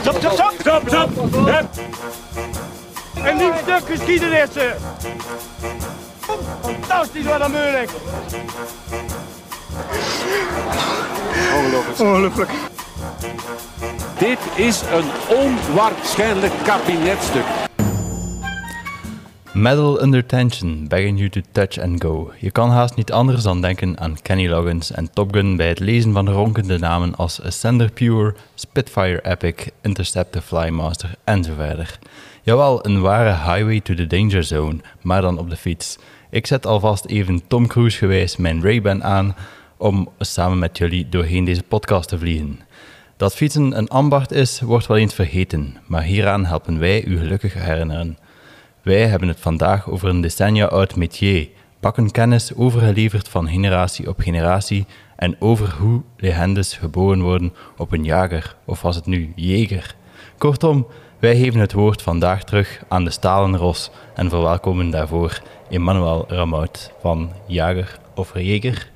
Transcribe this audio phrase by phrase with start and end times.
[0.00, 0.52] Stop, stop, stop!
[0.60, 1.10] Stop, stop!
[1.46, 1.66] Hup.
[3.24, 4.48] Een nieuw stuk geschiedenis!
[6.60, 7.90] Fantastisch, wat een moeilijk!
[11.98, 12.50] Ongelooflijk.
[14.18, 17.67] Dit is een onwaarschijnlijk kabinetstuk.
[19.58, 22.32] Metal Under Tension, begging you to touch and go.
[22.38, 25.78] Je kan haast niet anders dan denken aan Kenny Loggins en Top Gun bij het
[25.78, 31.98] lezen van ronkende namen als Ascender Pure, Spitfire Epic, Interceptor Flymaster en zo verder.
[32.42, 35.98] Jawel, een ware highway to the danger zone, maar dan op de fiets.
[36.30, 39.36] Ik zet alvast even Tom Cruise gewijs mijn Ray-Ban aan
[39.76, 42.60] om samen met jullie doorheen deze podcast te vliegen.
[43.16, 47.54] Dat fietsen een ambacht is, wordt wel eens vergeten, maar hieraan helpen wij u gelukkig
[47.54, 48.18] herinneren.
[48.88, 51.48] Wij hebben het vandaag over een decennia oud métier,
[51.80, 58.04] pakken kennis overgeleverd van generatie op generatie en over hoe legendes geboren worden op een
[58.04, 59.94] jager, of was het nu jeger.
[60.38, 60.86] Kortom,
[61.18, 66.92] wij geven het woord vandaag terug aan de stalen ros en verwelkomen daarvoor Emmanuel Ramout
[67.00, 68.90] van Jager of Jeger.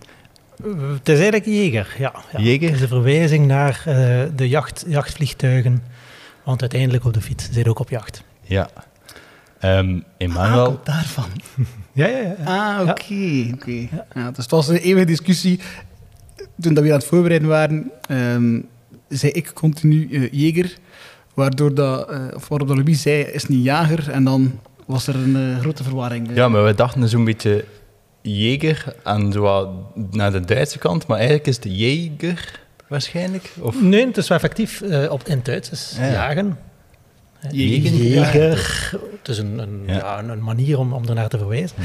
[0.92, 2.12] Het is eigenlijk jeger, ja.
[2.32, 2.40] ja.
[2.40, 2.66] Jeger?
[2.66, 5.84] Het is een verwijzing naar eh, de jacht, jachtvliegtuigen.
[6.44, 8.22] Want uiteindelijk op de fiets zit ook op jacht.
[8.40, 8.70] Ja.
[9.62, 11.24] Ehm Emmanuel, Ah, daarvan.
[11.92, 12.34] Ja, ja, ja.
[12.44, 13.50] Ah, oké.
[13.54, 13.88] oké.
[14.14, 15.60] Ja, dus het was een eeuwige discussie.
[16.60, 18.60] Toen dat we aan het voorbereiden waren, ehm,
[19.08, 20.76] zei ik continu eh, jeger.
[21.34, 24.10] Waardoor dat, eh, of waarop dat Louis zei, is niet jager.
[24.10, 26.34] En dan was er een eh, grote verwarring.
[26.34, 27.64] ja, maar we dachten zo'n beetje
[28.22, 29.72] Jeger aan zo
[30.10, 33.50] naar de Duitse kant, maar eigenlijk is het Jeger waarschijnlijk.
[33.60, 35.70] Of Nee, het is wel effectief op, in het Duits.
[35.70, 36.10] Het is Ja.
[36.10, 36.58] jagen.
[37.50, 38.90] Jeger.
[39.18, 39.94] Het is een, een, Ja.
[39.94, 40.18] ja.
[40.18, 41.76] een, een manier om, om ernaar te verwijzen.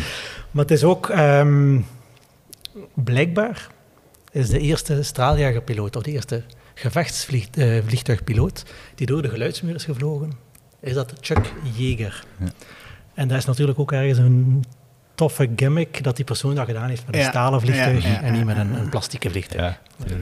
[0.51, 1.79] Maar het is ook ehm,
[2.93, 3.67] blijkbaar
[4.31, 8.63] is de eerste straaljagerpiloot, of de eerste gevechtsvliegtuigpiloot
[8.95, 10.31] die door de geluidsmuur is gevlogen,
[10.79, 12.23] is dat Chuck Yeager.
[12.39, 12.47] Ja.
[13.13, 14.63] En dat is natuurlijk ook ergens een
[15.15, 18.21] toffe gimmick dat die persoon dat gedaan heeft met een Ja, stalen vliegtuig ja, ja,
[18.21, 19.79] en niet met een, een plastieke vliegtuig.
[20.05, 20.15] Ja.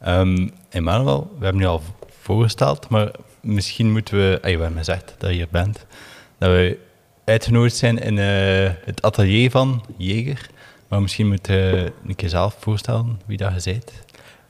[0.00, 1.82] Ehm, Emmanuel, we hebben nu al
[2.20, 3.10] voorgesteld, maar
[3.44, 5.86] misschien moeten we, je hebt gezegd dat je bent,
[6.38, 6.78] dat we
[7.24, 10.50] uitgenodigd zijn in eh, het atelier van Jeger.
[10.88, 13.92] Maar misschien moet je een zelf voorstellen wie dat je bent.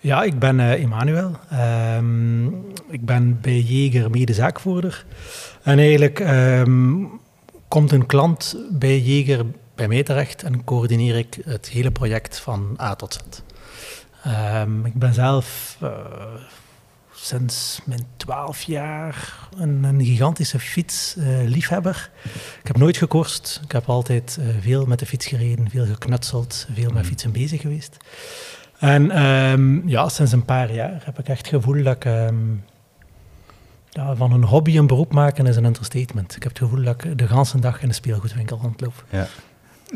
[0.01, 1.37] Ja, ik ben eh Emmanuel.
[1.51, 2.47] Ehm,
[2.89, 5.05] ik ben bij Jeger medezaakvoerder.
[5.63, 7.05] En eigenlijk ehm,
[7.69, 9.45] komt een klant bij Jeger
[9.75, 13.41] bij mij terecht en coördineer ik het hele project van A tot Z.
[14.23, 15.91] Ehm, ik ben zelf eh,
[17.25, 22.11] sinds mijn twaalf jaar een, een gigantische fietsliefhebber.
[22.61, 23.61] ik heb nooit gekorst.
[23.65, 27.61] Ik heb altijd eh, veel met de fiets gereden, veel geknutseld, veel met fietsen bezig
[27.61, 27.97] geweest.
[28.79, 32.37] En ehm, ja, sinds een paar jaar heb ik echt het gevoel dat ik ehm,
[33.91, 36.37] ja, van een hobby een beroep maken is een understatement.
[36.37, 39.05] Ik heb het gevoel dat ik de ganse dag in de speelgoedwinkel rondloop.
[39.11, 39.27] Ja.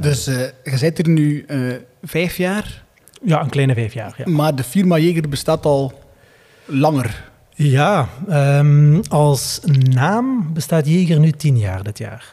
[0.00, 1.59] Dus eh, je zit er nu eh,
[2.03, 2.84] vijf jaar,
[3.25, 4.15] Ja, een kleine vijf jaar.
[4.17, 6.06] Ja, maar de firma Jeger bestaat al
[6.69, 7.31] langer.
[7.55, 12.31] ja ehm, als naam bestaat Jeger nu tien jaar dit jaar.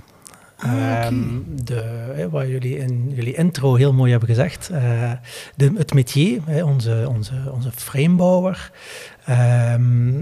[0.57, 1.23] Ehm,
[1.63, 4.69] de, wat jullie in jullie intro heel mooi hebben gezegd.
[4.69, 5.11] eh,
[5.55, 8.71] de, het métier, onze, onze, onze framebouwer,
[9.25, 10.13] ehm,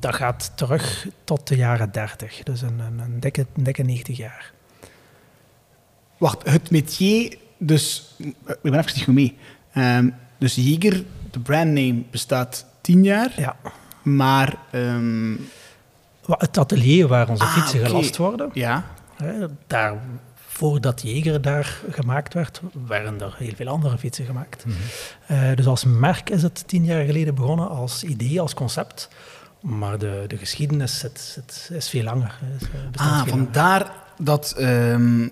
[0.00, 2.42] dat gaat terug tot de jaren 30.
[2.42, 4.52] Dus een, een, een, dikke, een dikke 90 jaar.
[6.18, 8.14] Wacht, het métier, dus...
[8.20, 8.26] eh,
[8.62, 9.36] Ik ben even niet goed mee.
[10.38, 13.32] Dus Jeger, de brandname, bestaat tien jaar.
[13.36, 13.56] Ja.
[14.02, 14.56] Maar...
[14.70, 15.34] ehm,
[16.26, 18.84] Het atelier waar onze Ah, fietsen gelast worden, ja,
[19.66, 19.94] daar,
[20.34, 24.64] voordat Jeger daar gemaakt werd, werden er heel veel andere fietsen gemaakt.
[25.26, 29.08] Eh, dus als merk is het tien jaar geleden begonnen, als idee, als concept.
[29.60, 32.38] Maar de, de geschiedenis zit, zit, is veel langer.
[32.60, 32.66] is,
[32.96, 33.28] Ah, veel langer.
[33.28, 35.22] vandaar dat ehm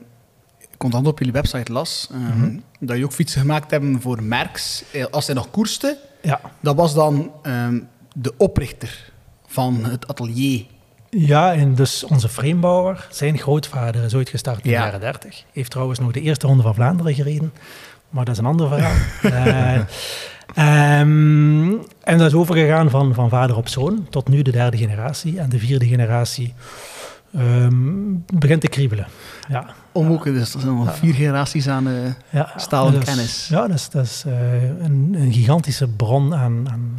[0.59, 4.85] ik contant op jullie website las ehm, dat je ook fietsen gemaakt hebben voor merks.
[4.93, 6.41] Eh, Als hij nog koerste, Ja.
[6.61, 7.79] dat was dan ehm,
[8.15, 9.13] de oprichter
[9.47, 10.65] van het atelier.
[11.11, 14.85] Ja, en dus onze framebouwer, zijn grootvader is ooit gestart in de Ja.
[14.85, 15.45] jaren 30.
[15.53, 17.53] Heeft trouwens nog de eerste ronde van Vlaanderen gereden.
[18.11, 18.97] Maar dat is een ander verhaal.
[20.55, 24.77] Eh, ehm, en dat is overgegaan van, van vader op zoon tot nu de derde
[24.77, 25.39] generatie.
[25.41, 26.55] En de vierde generatie
[27.35, 29.07] ehm, begint te kriebelen.
[29.49, 31.89] Ja, Om ook, dus er zijn al vier generaties aan...
[31.89, 31.95] eh,
[32.31, 32.53] ja.
[32.57, 33.49] Stalen Dat is- kennis.
[33.49, 36.99] Ja, dat is, dat is eh, een, een gigantische bron aan, aan,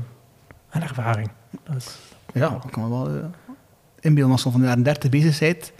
[0.69, 1.29] aan ervaring.
[1.63, 1.87] Dat is,
[2.33, 3.23] ja, ik kan me wel eh,
[3.99, 5.71] inbeelden als je van de jaren 30 bezig bent.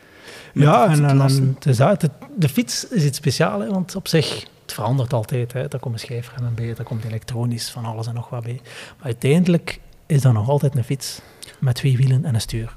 [0.54, 1.42] Ja, en, te en, lassen.
[1.44, 5.14] en het is dat, het- de fiets is iets speciaals, want op zich, het verandert
[5.14, 5.54] altijd.
[5.54, 5.68] Hè.
[5.68, 8.60] Daar komen schijfremmen bij, daar komt elektronisch van alles en nog wat bij.
[8.98, 11.22] Maar uiteindelijk is dat nog altijd een fiets
[11.60, 12.75] met twee wielen en een stuur.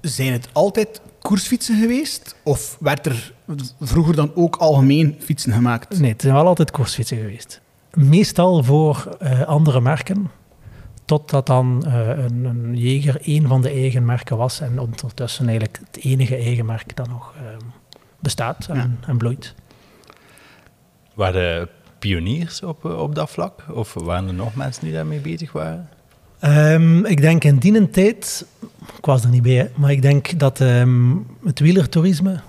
[0.00, 2.36] Zijn het altijd koersfietsen geweest?
[2.42, 3.32] Of werd er
[3.80, 6.00] vroeger dan ook algemeen fietsen gemaakt?
[6.00, 7.60] Nee, het zijn wel altijd koersfietsen geweest.
[7.94, 10.30] Meestal voor eh, andere merken,
[11.04, 15.80] totdat dan eh, een, een Jager een van de eigen merken was en ondertussen eigenlijk
[15.86, 17.42] het enige eigen merk dat nog eh,
[18.18, 19.54] bestaat en, en bloeit.
[21.14, 21.68] Waren de
[21.98, 23.64] pioniers op, eh, op dat vlak?
[23.72, 25.88] Of waren er nog mensen die daarmee bezig waren?
[26.40, 28.46] Ehm, ik denk in die tijd,
[28.96, 32.40] ik was er niet bij, hè, maar ik denk dat ehm, het wielertoerisme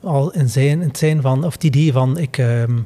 [0.00, 2.78] al in, zijn, in het zijn van, of het idee van ik ehm,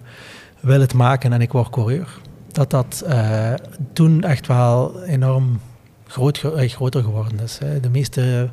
[0.60, 2.20] wil het maken en ik word coureur,
[2.52, 3.52] dat dat eh,
[3.92, 5.60] toen echt wel enorm
[6.06, 7.58] groot, eh, groter geworden is.
[7.58, 7.80] Hè.
[7.80, 8.50] De meeste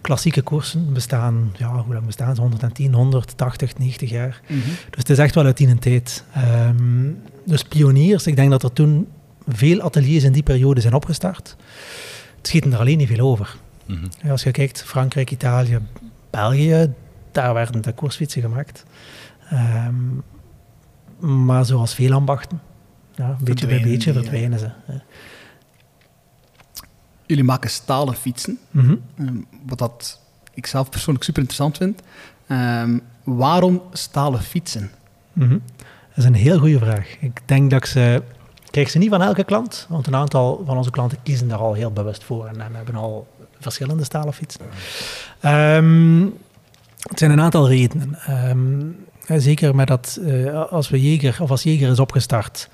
[0.00, 2.40] klassieke koersen bestaan, ja, hoe lang bestaan ze?
[2.40, 4.40] 110, 180, 90 jaar.
[4.46, 4.58] Mhm.
[4.66, 6.24] Dus het is echt wel uit die tijd.
[7.44, 9.06] Dus pioniers, ik denk dat er toen
[9.48, 11.56] veel ateliers in die periode zijn opgestart.
[12.36, 13.56] Het schieten er alleen niet veel over.
[13.86, 14.30] Mhm.
[14.30, 15.78] Als je kijkt, Frankrijk, Italië,
[16.30, 16.92] België,
[17.32, 18.84] daar werden de koersfietsen gemaakt.
[19.50, 19.94] Ehm,
[21.44, 22.60] maar zoals veel ambachten,
[23.14, 24.70] ja, beetje bij beetje verdwijnen ze.
[27.26, 28.58] Jullie maken stalen fietsen.
[28.70, 28.94] Mhm.
[29.18, 29.36] Ehm,
[29.66, 30.20] wat dat
[30.54, 32.02] ik zelf persoonlijk super interessant vind.
[32.46, 34.90] Ehm, waarom stalen fietsen?
[35.32, 35.58] Mhm.
[36.08, 37.16] Dat is een heel goede vraag.
[37.20, 38.22] Ik denk dat ik ze...
[38.72, 41.58] Ik krijg ze niet van elke klant, want een aantal van onze klanten kiezen daar
[41.58, 43.26] al heel bewust voor en, en hebben al
[43.60, 44.60] verschillende stalen fietsen.
[45.40, 46.22] Ehm,
[47.02, 48.18] het zijn een aantal redenen.
[48.26, 52.68] Ehm, zeker met dat, eh, als we Jeger, of als Jeger is opgestart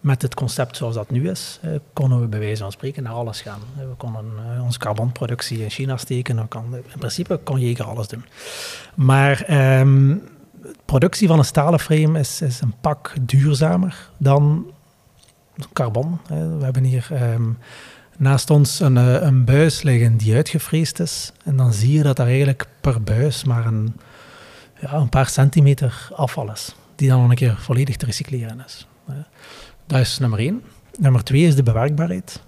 [0.00, 3.12] met het concept zoals dat nu is, eh, konden we bij wijze van spreken naar
[3.12, 3.60] alles gaan.
[3.78, 4.24] Eh, We konden
[4.62, 6.48] onze carbonproductie in China steken.
[6.48, 8.24] Kan, in principe kon Jeger alles doen.
[8.94, 10.16] Maar ehm,
[10.84, 14.66] productie van een stalen frame is, is een pak duurzamer dan
[15.72, 16.20] carbon.
[16.28, 16.56] hè.
[16.56, 17.50] We hebben hier ehm,
[18.16, 21.32] naast ons een, eh, een buis liggen die uitgevreesd is.
[21.44, 23.94] En dan zie je dat er eigenlijk per buis maar een,
[24.80, 26.74] ja, een paar centimeter afval is.
[26.94, 28.86] Die dan nog een keer volledig te recycleren is.
[29.86, 30.62] Dat is nummer één.
[30.98, 32.42] Nummer twee is de bewerkbaarheid.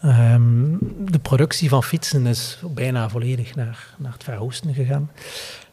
[0.00, 5.10] Ehm, de productie van fietsen is bijna volledig naar, naar het Verre Oosten gegaan.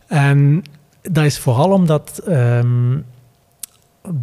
[0.07, 0.63] En
[1.01, 2.99] dat is vooral omdat ehm,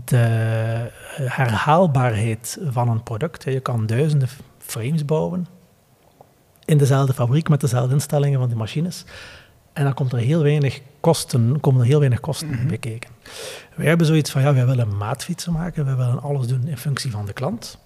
[0.05, 4.29] de herhaalbaarheid van een product, je kan duizenden
[4.59, 5.47] frames bouwen
[6.69, 9.05] in dezelfde fabriek met dezelfde instellingen van die machines.
[9.73, 13.11] En dan komt er heel weinig kosten, komen er heel weinig kosten bij kijken.
[13.75, 17.11] Wij hebben zoiets van, ja, wij willen maatfietsen maken, wij willen alles doen in functie
[17.11, 17.79] van de klant.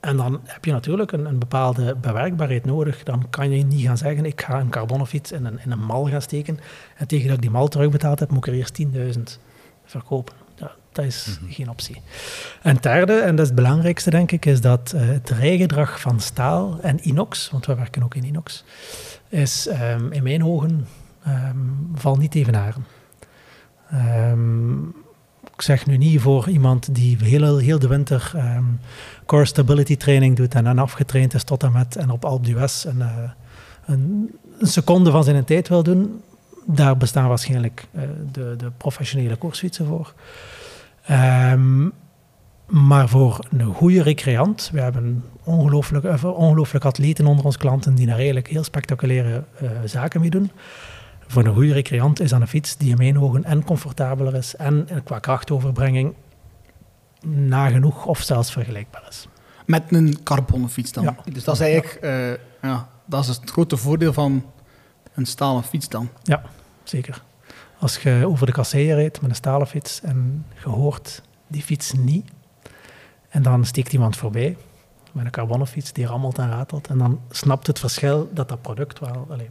[0.00, 3.02] En dan heb je natuurlijk een, een bepaalde bewerkbaarheid nodig.
[3.02, 6.08] Dan kan je niet gaan zeggen, ik ga een carbonenfiets in een, in een mal
[6.08, 6.58] gaan steken.
[6.96, 8.82] En tegen dat ik die mal terugbetaald heb, moet ik er eerst
[9.16, 9.22] 10.000
[9.84, 10.45] verkopen.
[10.96, 12.00] Dat is geen optie.
[12.62, 16.20] En derde, en dat is het belangrijkste denk ik, is dat eh, het rijgedrag van
[16.20, 18.64] staal en inox, want we werken ook in inox,
[19.28, 20.86] is ehm, in mijn ogen
[21.94, 22.86] val niet evenaren.
[23.90, 25.04] Ehm
[25.56, 28.64] ik zeg nu niet voor iemand die heel, heel de winter ehm,
[29.26, 32.84] core stability training doet en dan afgetraind is tot en met en op Alpe d'Huez
[32.84, 33.08] een, eh,
[33.86, 36.20] een, een seconde van zijn tijd wil doen.
[36.64, 38.02] Daar bestaan waarschijnlijk eh,
[38.32, 40.14] de, de professionele koersfietsen voor.
[41.06, 41.88] Ehm,
[42.66, 48.06] maar voor een goede recreant, we hebben ongelooflijk, eh, ongelooflijk atleten onder onze klanten die
[48.06, 50.50] daar eigenlijk heel spectaculaire eh, zaken mee doen.
[51.26, 54.56] Voor een goede recreant is dat een fiets die in mijn ogen en comfortabeler is
[54.56, 56.14] en eh, qua krachtoverbrenging
[57.26, 59.28] nagenoeg of zelfs vergelijkbaar is.
[59.66, 61.04] Met een carbonen fiets dan.
[61.04, 61.16] Ja.
[61.32, 62.30] Dus dat is eigenlijk eh,
[62.62, 64.44] ja, dat is het grote voordeel van
[65.14, 66.08] een stalen fiets dan.
[66.22, 66.42] Ja,
[66.84, 67.22] zeker.
[67.78, 71.92] Als je over de kasseien rijdt met een stalen fiets en je hoort die fiets
[71.92, 72.30] niet,
[73.28, 74.56] en dan steekt iemand voorbij
[75.12, 78.62] met een carbonen fiets die rammelt en ratelt, en dan snapt het verschil dat dat
[78.62, 79.50] product wel allee,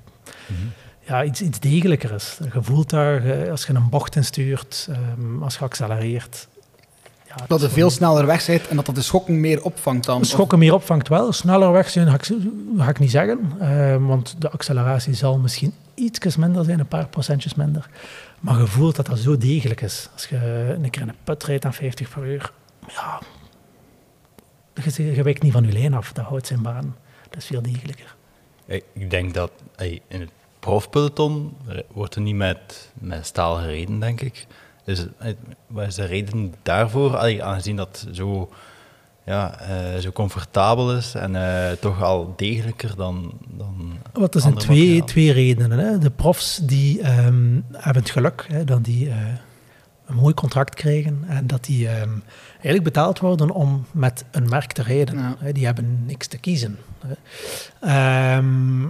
[0.99, 2.39] ja, iets, iets degelijker is.
[2.53, 6.47] Je voelt daar, eh, als je een bocht instuurt, ehm, als je accelereert.
[7.35, 10.25] Ja, het Dat je veel sneller weg en dat dat de schokken meer opvangt dan.
[10.25, 11.31] Schokken meer opvangt wel.
[11.33, 12.25] Sneller weg zijn, ga ik,
[12.77, 13.39] ga ik niet zeggen.
[13.59, 17.89] eh, want de acceleratie zal misschien iets minder zijn, een paar procentjes minder.
[18.39, 20.09] Maar je voelt dat dat zo degelijk is.
[20.13, 20.35] Als je
[20.83, 22.51] een keer in een put rijdt aan 50 per uur,
[22.87, 23.21] ja,
[24.73, 26.13] je, je wijkt niet van je lijn af.
[26.13, 26.95] Dat houdt zijn baan.
[27.29, 28.15] Dat is veel degelijker.
[28.65, 29.51] Ik ik denk dat
[30.07, 31.57] in het profpeloton
[31.91, 34.47] wordt er niet met, met staal gereden, denk ik.
[34.85, 35.33] Dus eh,
[35.67, 37.17] wat is de reden daarvoor?
[37.17, 38.49] Allee, aangezien dat zo,
[39.25, 43.33] ja, eh, zo comfortabel is en eh, toch al degelijker dan.
[43.47, 45.05] dan Wat er zijn twee, materialen.
[45.05, 45.79] twee redenen.
[45.79, 45.97] Hè.
[45.97, 49.15] De profs die ehm, hebben het geluk hè, dat die eh,
[50.05, 52.09] een mooi contract krijgen en dat die ehm,
[52.51, 55.17] eigenlijk betaald worden om met een merk te rijden.
[55.41, 55.51] Ja.
[55.51, 56.77] Die hebben niks te kiezen.
[57.07, 57.13] hè.
[57.81, 58.83] Ehm,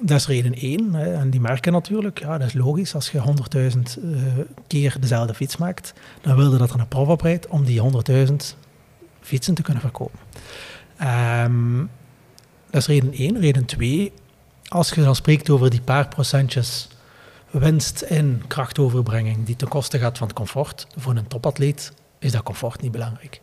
[0.00, 0.94] dat is reden één.
[0.94, 1.14] Hè.
[1.14, 2.94] En die merken natuurlijk, ja, dat is logisch.
[2.94, 4.22] Als je 100.000 eh,
[4.66, 7.82] keer dezelfde fiets maakt, dan wil je dat er een prof op rijdt om die
[8.28, 8.34] 100.000
[9.20, 10.18] fietsen te kunnen verkopen.
[10.96, 11.78] Ehm,
[12.70, 13.40] dat is reden één.
[13.40, 14.12] Reden twee,
[14.68, 16.88] als je dan spreekt over die paar procentjes
[17.50, 22.42] winst in krachtoverbrenging die ten koste gaat van het comfort, voor een topatleet is dat
[22.42, 23.40] comfort niet belangrijk.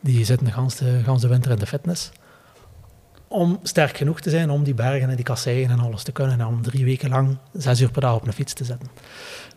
[0.00, 2.10] Die zitten de ganse, ganse winter in de fitness.
[3.28, 6.40] Om sterk genoeg te zijn om die bergen en die kasseien en alles te kunnen.
[6.40, 8.88] En om drie weken lang zes uur per dag op een fiets te zetten.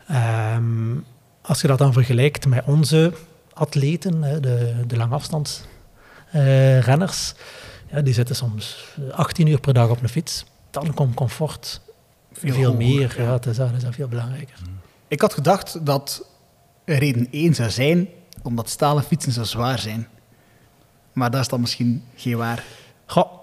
[0.07, 0.95] Ehm,
[1.41, 3.13] als je dat dan vergelijkt met onze
[3.53, 7.33] atleten, de, de langafstandsrenners,
[7.91, 10.45] ja, die zitten soms 18 uur per dag op een fiets.
[10.71, 11.81] Dan komt comfort
[12.31, 13.15] veel, hoger, meer.
[13.17, 14.57] Ja, dat, is, dat is veel belangrijker.
[15.07, 16.29] Ik had gedacht dat
[16.85, 18.07] reden 1 zou zijn
[18.41, 20.07] omdat stalen fietsen zo zwaar zijn.
[21.13, 22.63] Maar dat is dan misschien geen waar.
[23.05, 23.38] Goh,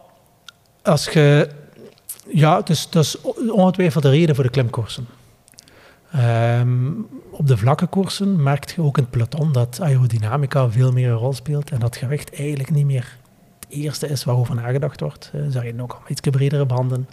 [0.87, 1.49] als je...
[2.29, 5.07] Ja, is, dat is ongetwijfeld de reden voor de klimkoersen.
[6.13, 6.91] Ehm,
[7.31, 11.17] op de vlakke koersen merk je ook in het peloton dat aerodynamica veel meer een
[11.17, 13.17] rol speelt en dat gewicht eigenlijk niet meer
[13.61, 15.31] het eerste is waarover nagedacht wordt.
[15.35, 17.09] Uh, ze rijden ook al iets bredere banden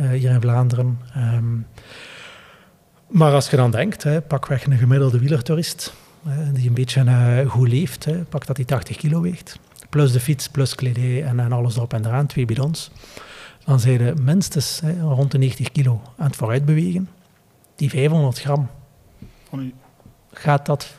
[0.00, 0.98] uh, hier in Vlaanderen.
[1.16, 1.66] Um,
[3.06, 5.92] maar als je dan denkt, hè, pak weg een gemiddelde wielertourist
[6.28, 9.58] hè, die een beetje goed leeft, hè, pak dat hij 80 kilo weegt,
[9.88, 12.90] plus de fiets, plus kledij en, en alles erop en eraan, twee bidons,
[13.64, 17.08] dan zijn je minstens hè, rond de 90 kilo aan het vooruit bewegen.
[17.74, 18.70] Die 500 gram,
[20.32, 20.94] gaat dat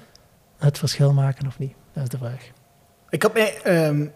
[0.57, 1.73] het verschil maken of niet?
[1.93, 2.49] Dat is de vraag.
[3.09, 3.85] Ik had mij...
[3.87, 4.11] Um,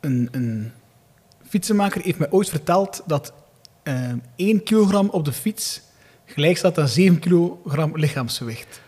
[0.00, 0.72] een, een,
[1.48, 3.32] fietsenmaker heeft mij ooit verteld dat
[3.82, 5.80] um, 1 kilogram op de fiets
[6.24, 8.80] gelijk staat aan 7 kilogram lichaamsgewicht.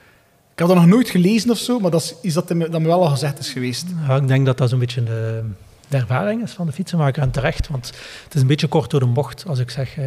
[0.52, 2.86] Ik heb dat nog nooit gelezen of zo, maar dat is iets dat, dat me
[2.86, 3.86] wel al gezegd is geweest.
[4.06, 5.44] Ja, ik denk dat dat zo'n beetje de,
[5.88, 7.86] de, ervaring is van de fietsenmaker en terecht, want
[8.24, 10.04] het is een beetje kort door de bocht als ik zeg eh,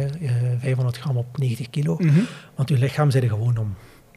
[0.58, 1.96] 500 gram op 90 kilo.
[1.98, 2.26] Mm -hmm.
[2.54, 3.74] Want je lichaam zit er gewoon om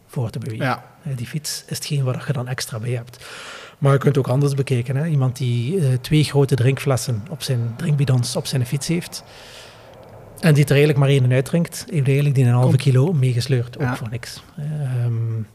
[0.07, 0.65] voor te bewegen.
[0.65, 0.83] Ja.
[1.15, 3.25] Die fiets is hetgeen waar je dan extra bij hebt.
[3.77, 4.95] Maar je kunt ook anders bekijken.
[4.95, 5.07] Hè?
[5.07, 9.23] Iemand die uh, twee grote drinkflessen op zijn drinkbidons op zijn fiets heeft.
[10.39, 13.77] En die er eigenlijk maar één uitdrinkt, heeft eigenlijk die een halve kilo meegesleurd.
[13.77, 13.95] Ook Ja.
[13.95, 14.43] voor niks.
[15.05, 15.47] Um,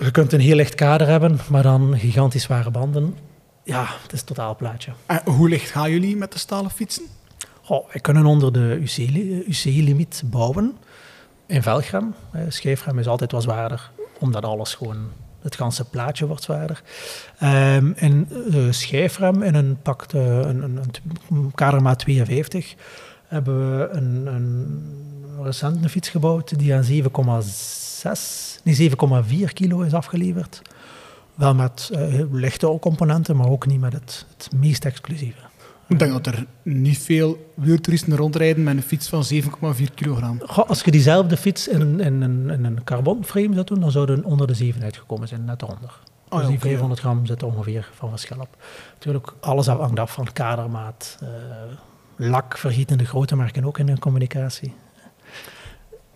[0.00, 3.16] je kunt een heel licht kader hebben, maar dan gigantisch zware banden.
[3.64, 4.92] Ja, het is een totaal plaatje.
[5.06, 7.04] En hoe licht gaan jullie met de stalen fietsen?
[7.66, 8.78] Oh, wij kunnen onder de
[9.46, 10.76] UC-limiet bouwen.
[11.46, 12.14] In velgram.
[12.48, 15.10] Schijfrem is altijd wat zwaarder, omdat alles gewoon
[15.42, 16.82] het ganse plaatje wordt zwaarder.
[17.42, 20.80] Um, en uh, schijfrem in een pak uh, een, een,
[21.30, 22.74] een kadermaat 52
[23.26, 24.82] hebben we een, een
[25.42, 28.90] recent een fiets gebouwd die aan 7,6, nee
[29.48, 30.62] 7,4 kilo is afgeleverd.
[31.34, 35.40] Wel met uh, lichte componenten, maar ook niet met het, het meest exclusieve.
[35.88, 40.40] Ik denk dat er niet veel wieltoeristen rondrijden met een fiets van 7,4 kilogram.
[40.46, 44.24] Goh, als je diezelfde fiets in, in, in, in een carbonframe zou doen, dan zouden
[44.24, 46.00] onder de 7 uitgekomen zijn, net eronder.
[46.28, 48.56] Oh, dus die 500 gram zit ongeveer van verschil op.
[48.92, 51.28] Natuurlijk, alles hangt af van kadermaat, uh,
[52.16, 54.74] lak, vergietende grote merken ook in hun communicatie.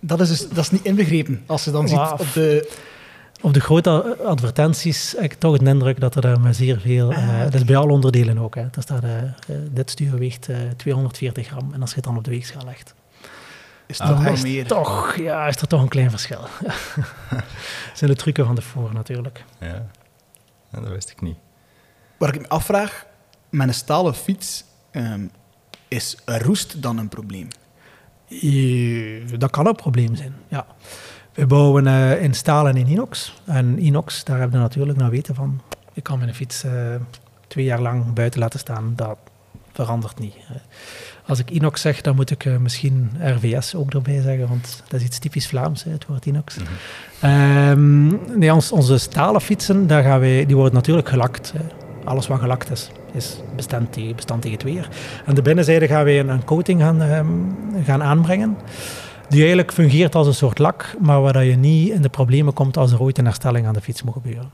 [0.05, 1.43] Dat is, dus, dat is niet inbegrepen.
[1.47, 2.09] Als je dan Wow.
[2.09, 2.73] ziet op de...
[3.41, 7.13] Op de grote advertenties heb ik toch de indruk dat er daar maar zeer veel...
[7.13, 8.55] Uh, dat is bij alle onderdelen ook.
[8.55, 8.61] Hè.
[8.71, 9.11] Daar staat, uh,
[9.71, 12.95] dit stuur weegt uh, 240 gram en als je het dan op de weegschaal legt.
[13.87, 14.67] Is het nog wel is meer?
[14.67, 16.41] Toch, ja, is er toch een klein verschil.
[17.31, 17.45] dat
[17.95, 19.45] zijn de trucken van tevoren natuurlijk.
[19.61, 19.89] Ja.
[20.73, 21.37] ja, dat wist ik niet.
[22.19, 23.07] Waar ik me afvraag,
[23.51, 25.31] met een stalen fiets, um,
[25.89, 27.49] is roest dan een probleem?
[29.39, 30.67] Dat kan een probleem zijn, ja.
[31.35, 33.35] We bouwen uh, in staal en in inox.
[33.45, 35.61] En inox, daar hebben we natuurlijk naar weten van.
[35.93, 36.73] Ik kan mijn fiets uh,
[37.47, 38.93] twee jaar lang buiten laten staan.
[38.97, 39.17] Dat
[39.73, 40.35] verandert niet.
[41.27, 45.01] Als ik inox zeg, dan moet ik uh, misschien RVS ook erbij zeggen, want dat
[45.01, 46.57] is iets typisch Vlaams, hè, het woord inox.
[46.57, 46.65] Mm
[47.21, 48.11] -hmm.
[48.11, 51.53] um, nee, ons, onze stalen fietsen, daar gaan wij, die worden natuurlijk gelakt.
[51.53, 51.82] Hè.
[52.05, 54.89] Alles wat gelakt is, is bestand tegen, het weer.
[55.27, 58.57] Aan de binnenzijde gaan wij een, coating gaan, um, gaan aanbrengen
[59.29, 62.77] die eigenlijk fungeert als een soort lak, maar waar je niet in de problemen komt
[62.77, 64.51] als er ooit een herstelling aan de fiets moet gebeuren.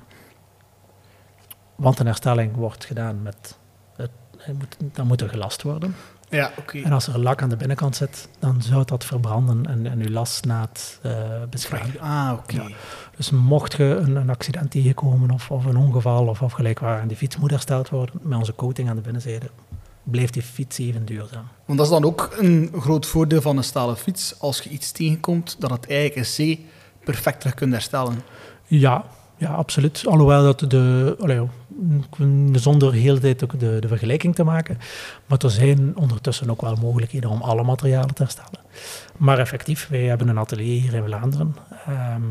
[1.74, 3.58] Want een herstelling wordt gedaan met...
[3.96, 4.10] Het,
[4.92, 5.94] dan moet er gelast worden.
[6.30, 6.60] Ja, oké.
[6.60, 6.82] Okay.
[6.82, 10.08] En als er lak aan de binnenkant zit, dan zou dat verbranden en, en uw
[10.08, 11.12] lasnaad uh,
[11.50, 12.00] beschadigen.
[12.00, 12.54] Ah, oké.
[12.54, 12.68] Okay.
[12.68, 12.76] Ja.
[13.16, 17.00] Dus mocht je een, een, accident tegenkomen of, of een ongeval of, of gelijk waar
[17.00, 19.50] en die fiets moet hersteld worden, met onze coating aan de binnenzijde,
[20.02, 21.48] blijft die fiets even duurzaam.
[21.64, 24.40] Want dat is dan ook een groot voordeel van een stalen fiets.
[24.40, 26.58] Als je iets tegenkomt, dat het eigenlijk in C
[27.04, 28.22] perfect terug kunt herstellen.
[28.66, 29.04] Ja,
[29.36, 30.06] ja, absoluut.
[30.06, 31.40] Alhoewel dat de, allee,
[32.52, 34.78] zonder de hele tijd ook de, de vergelijking te maken,
[35.26, 38.60] maar er zijn ondertussen ook wel mogelijkheden om alle materialen te herstellen.
[39.16, 41.56] Maar effectief, wij hebben een atelier hier in Vlaanderen.
[41.86, 42.22] Ehm,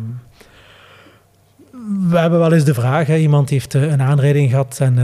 [2.09, 4.97] we hebben wel eens de vraag, hè, iemand heeft eh, een aanrijding gehad en uh,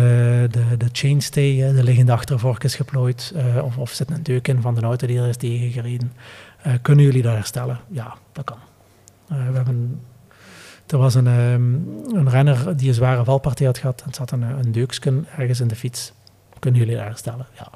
[0.51, 3.33] de, de chainstay, de liggende achtervork is geplooid,
[3.63, 6.13] of, of zit een deuk in van de auto die er is tegengereden.
[6.81, 7.79] kunnen jullie dat herstellen?
[7.87, 8.57] Ja, dat kan.
[9.27, 9.99] we hebben
[10.93, 14.03] er was een, um, een renner die een zware valpartij had gehad.
[14.05, 16.13] Het zat een, een deuksken ergens in de fiets.
[16.59, 17.47] Kunnen jullie daar herstellen?
[17.57, 17.71] Ja.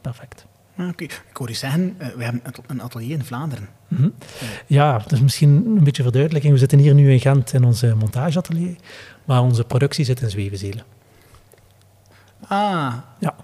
[0.00, 0.46] Perfect.
[0.76, 3.68] Ah, oké, ik hoor je zeggen, uh, we hebben een atelier in Vlaanderen.
[3.88, 4.14] Mm -hmm.
[4.66, 6.52] Ja, dus misschien een beetje verduidelijking.
[6.52, 8.76] We zitten hier nu in Gent in onze montageatelier,
[9.24, 10.84] maar onze productie zit in Zwevenzelen.
[12.48, 12.94] Ah.
[13.18, 13.34] Ja.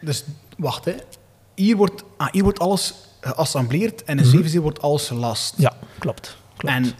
[0.00, 0.24] Dus,
[0.58, 0.94] wacht hè.
[1.54, 4.60] Hier wordt, ah, hier wordt alles geassembleerd en in mm -hmm.
[4.60, 5.54] wordt alles gelast.
[5.56, 6.36] Ja, klopt.
[6.56, 6.74] klopt.
[6.74, 6.92] En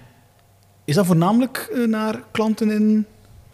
[0.85, 3.07] is dat voornamelijk uh, naar klanten in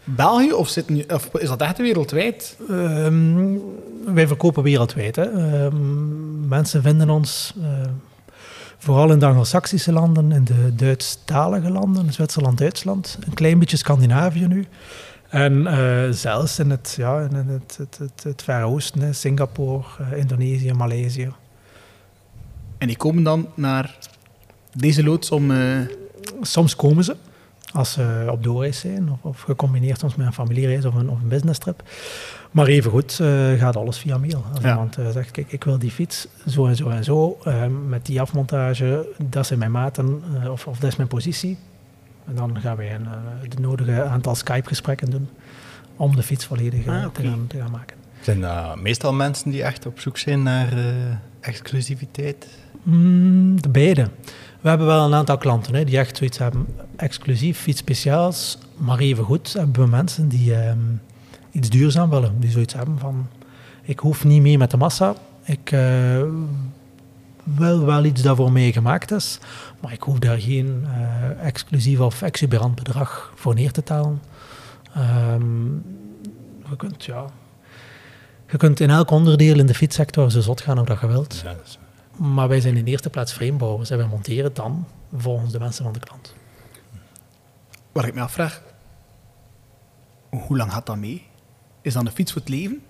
[0.03, 2.57] België of, of is dat echt wereldwijd?
[2.69, 3.61] Um,
[4.05, 5.15] wij verkopen wereldwijd.
[5.15, 5.63] Hè.
[5.65, 7.65] Um, mensen vinden ons uh,
[8.77, 14.47] vooral in de Anglo-Saxische landen, in de Duitsstalige landen, Zwitserland, Duitsland, een klein beetje Scandinavië
[14.47, 14.65] nu.
[15.29, 19.85] En uh, zelfs in het, ja, in het, het, het, het Verre Oosten, Singapore,
[20.15, 21.31] Indonesië, Maleisië.
[22.77, 23.97] En die komen dan naar
[24.73, 25.51] deze loods om
[26.41, 27.15] soms komen ze
[27.73, 31.21] als ze op doorreis zijn, of, of, gecombineerd soms met een familiereis of een, of
[31.21, 31.83] een business trip.
[32.51, 34.45] Maar evengoed uh, gaat alles via mail.
[34.53, 34.69] Als ja.
[34.69, 38.05] iemand uh, zegt, kijk, ik wil die fiets zo en zo en zo, uh, met
[38.05, 41.57] die afmontage, dat zijn mijn maten, of, of dat is mijn positie.
[42.27, 43.07] En dan gaan wij een,
[43.49, 45.29] de nodige aantal Skype-gesprekken doen
[45.95, 47.23] om de fiets volledig ah, okay.
[47.23, 47.97] te, gaan, te, gaan, maken.
[48.21, 50.73] Zijn dat meestal mensen die echt op zoek zijn naar
[51.39, 52.47] exclusiviteit?
[52.83, 54.07] Mm, de beide.
[54.61, 58.57] We hebben wel een aantal klanten hè, die echt zoiets hebben, exclusief, iets speciaals.
[58.77, 61.01] Maar even goed hebben we mensen die um,
[61.51, 62.39] iets duurzaam willen.
[62.39, 63.27] Die zoiets hebben van,
[63.81, 65.15] ik hoef niet mee met de massa.
[65.43, 66.23] Ik uh,
[67.43, 69.39] wil wel iets dat voor mij gemaakt is.
[69.79, 74.21] Maar ik hoef daar geen uh, exclusief of exuberant bedrag voor neer te talen.
[75.33, 75.83] Um,
[76.69, 77.25] je kunt, ja...
[78.49, 81.41] Je kunt in elk onderdeel in de fietssector zo zot gaan of dat je wilt.
[81.43, 81.55] Ja,
[82.21, 85.83] maar wij zijn in de eerste plaats framebouwers en wij monteren dan volgens de wensen
[85.83, 86.35] van de klant.
[87.91, 88.61] Wat ik me afvraag,
[90.29, 91.27] hoe lang gaat dat mee?
[91.81, 92.81] Is dat een fiets voor het leven?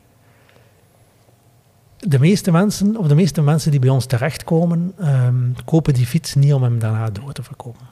[1.98, 6.36] De meeste mensen, of de meeste mensen die bij ons terechtkomen, um, kopen die fiets
[6.36, 7.88] niet om hem daarna door te verkopen.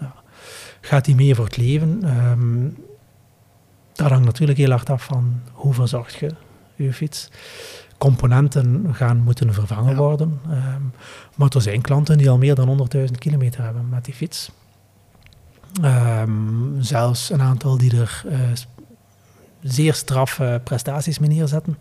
[0.00, 0.14] Ja.
[0.80, 2.18] Gaat die mee voor het leven?
[2.30, 2.76] Um,
[3.92, 6.30] dat hangt natuurlijk heel hard af van hoe verzorg je
[6.74, 7.30] je fiets
[8.04, 10.40] componenten gaan moeten vervangen worden.
[10.50, 10.92] Um,
[11.34, 14.50] maar er zijn klanten die al meer dan 100.000 kilometer hebben met die fiets.
[15.82, 18.38] Um, zelfs een aantal die er uh,
[19.62, 21.78] zeer straffe prestaties mee neerzetten,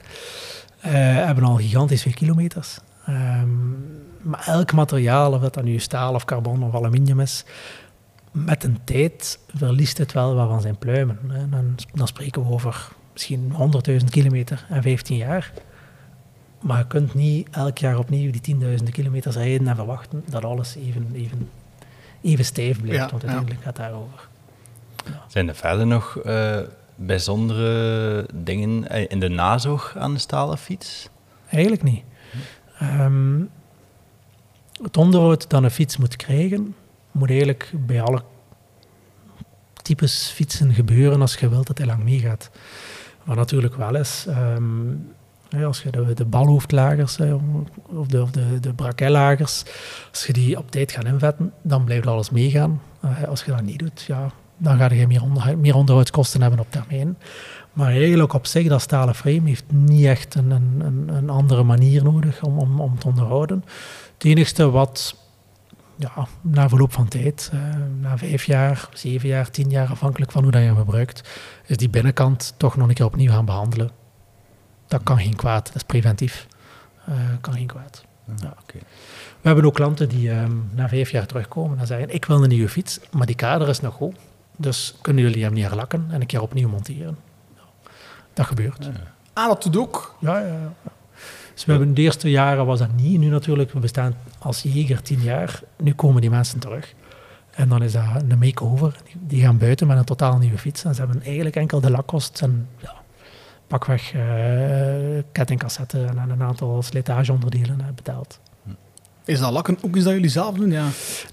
[0.86, 0.92] uh,
[1.26, 2.80] hebben al gigantisch veel kilometers.
[3.10, 3.78] Um,
[4.22, 7.46] maar elk materiaal, of dat dan nu staal of carbon of aluminium is,
[8.32, 11.20] met een tijd verliest het wel wat van zijn pluimen.
[11.50, 13.54] Dan, dan spreken we over misschien
[13.90, 15.52] 100.000 kilometer en 15 jaar.
[16.64, 20.76] Maar je kunt niet elk jaar opnieuw die tienduizenden kilometers rijden en verwachten dat alles
[20.76, 21.50] even, even,
[22.22, 23.04] even stijf blijft.
[23.04, 23.66] Ja, want uiteindelijk ja.
[23.66, 24.28] gaat het daarover.
[25.06, 25.24] Ja.
[25.28, 26.60] Zijn er verder nog uh,
[26.96, 31.10] bijzondere dingen in de nazorg aan de stalen fiets?
[31.50, 32.04] Eigenlijk niet.
[32.82, 33.50] Um,
[34.82, 36.76] het onderhoud dat een fiets moet krijgen,
[37.12, 38.22] moet eigenlijk bij alle
[39.82, 42.50] types fietsen gebeuren als je wilt dat hij lang meegaat.
[43.24, 45.14] Wat natuurlijk wel is, um,
[45.62, 47.18] als je de, de balhoofdlagers
[47.96, 49.64] of de, of de, de brakellagers,
[50.12, 52.82] als je die op tijd gaat invetten, dan blijft alles meegaan.
[53.02, 56.60] Eh, als je dat niet doet, ja, dan ga je meer, onder, meer onderhoudskosten hebben
[56.60, 57.18] op termijn.
[57.74, 62.04] Maar eigenlijk op zich, dat stalen frame heeft niet echt een, een, een andere manier
[62.04, 63.64] nodig om, om, om te onderhouden.
[64.14, 65.16] Het enige wat
[65.96, 67.60] ja, na verloop van tijd, uh,
[68.02, 71.30] na vijf jaar, zeven jaar, tien jaar, afhankelijk van hoe dat je hem gebruikt,
[71.66, 74.03] is die binnenkant toch nog een keer opnieuw gaan behandelen
[74.94, 75.66] dat kan geen kwaad.
[75.66, 76.48] Dat is preventief.
[77.10, 78.06] Uh, kan geen kwaad.
[78.42, 78.54] Ja.
[79.42, 82.50] We hebben ook klanten die um, na vijf jaar terugkomen en zeggen: Ik wil een
[82.50, 84.16] nieuwe fiets, maar die kader is nog goed.
[84.58, 87.18] Dus kunnen jullie hem neerlakken en een keer opnieuw monteren?
[88.34, 88.86] Dat gebeurt.
[88.86, 88.92] Ja.
[89.34, 90.16] Ah, dat doet ook?
[90.20, 90.48] Ja, ja.
[90.48, 90.92] ja.
[91.54, 93.20] Dus we hebben de eerste jaren was dat niet.
[93.20, 95.62] Nu natuurlijk, we bestaan als jeger tien jaar.
[95.78, 96.94] Nu komen die mensen terug.
[97.52, 98.96] En dan is dat een make-over.
[99.20, 100.84] Die gaan buiten met een totaal nieuwe fiets.
[100.84, 103.03] En ze hebben eigenlijk enkel de lakkost en ja,
[103.80, 104.22] pakweg uh,
[105.32, 108.40] kettingkassetten en een aantal slitageonderdelen uh, betaald.
[109.26, 110.72] Is dat lakken ook iets dat jullie zelf doen?
[110.72, 110.84] Ja.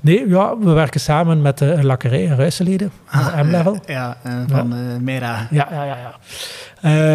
[0.00, 3.74] Nee, ja, we werken samen met eh, een lakkerij in Ruiseleden, Ah, M-level.
[3.74, 5.46] eh, ja, eh, van eh Mera.
[5.50, 5.96] Ja, ja, ja.
[5.96, 6.14] ja.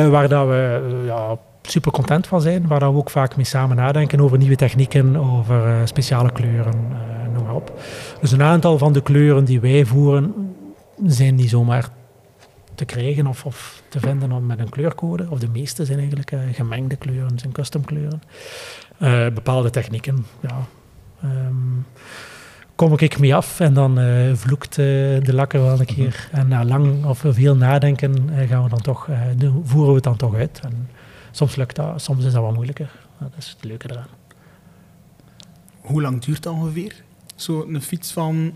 [0.03, 2.67] Eh, waar dat we eh, ja, super content van zijn.
[2.67, 6.73] Waar dat we ook vaak mee samen nadenken over nieuwe technieken, over eh, speciale kleuren,
[6.91, 7.79] eh, noem maar op.
[8.21, 10.33] Dus een aantal van de kleuren die wij voeren
[11.05, 11.89] zijn niet zomaar
[12.75, 15.27] te krijgen of, of te vinden om- met een kleurcode.
[15.29, 18.21] Of de meeste zijn eigenlijk eh, gemengde kleuren, zijn custom kleuren.
[18.97, 20.65] Eh, bepaalde technieken, ja.
[21.21, 21.55] Ehm,
[22.75, 24.85] kom ik mee af en dan eh, vloekt eh,
[25.23, 26.29] de lakker wel een keer.
[26.31, 29.95] En na lang of veel nadenken eh, gaan we dan toch, eh, doen- voeren we
[29.95, 30.59] het dan toch uit.
[30.63, 30.89] En
[31.31, 32.91] soms lukt dat, soms is dat wat moeilijker.
[33.19, 34.07] Dat is het leuke eraan.
[35.79, 37.03] Hoe lang duurt dat ongeveer?
[37.35, 38.53] Zo'n fiets van,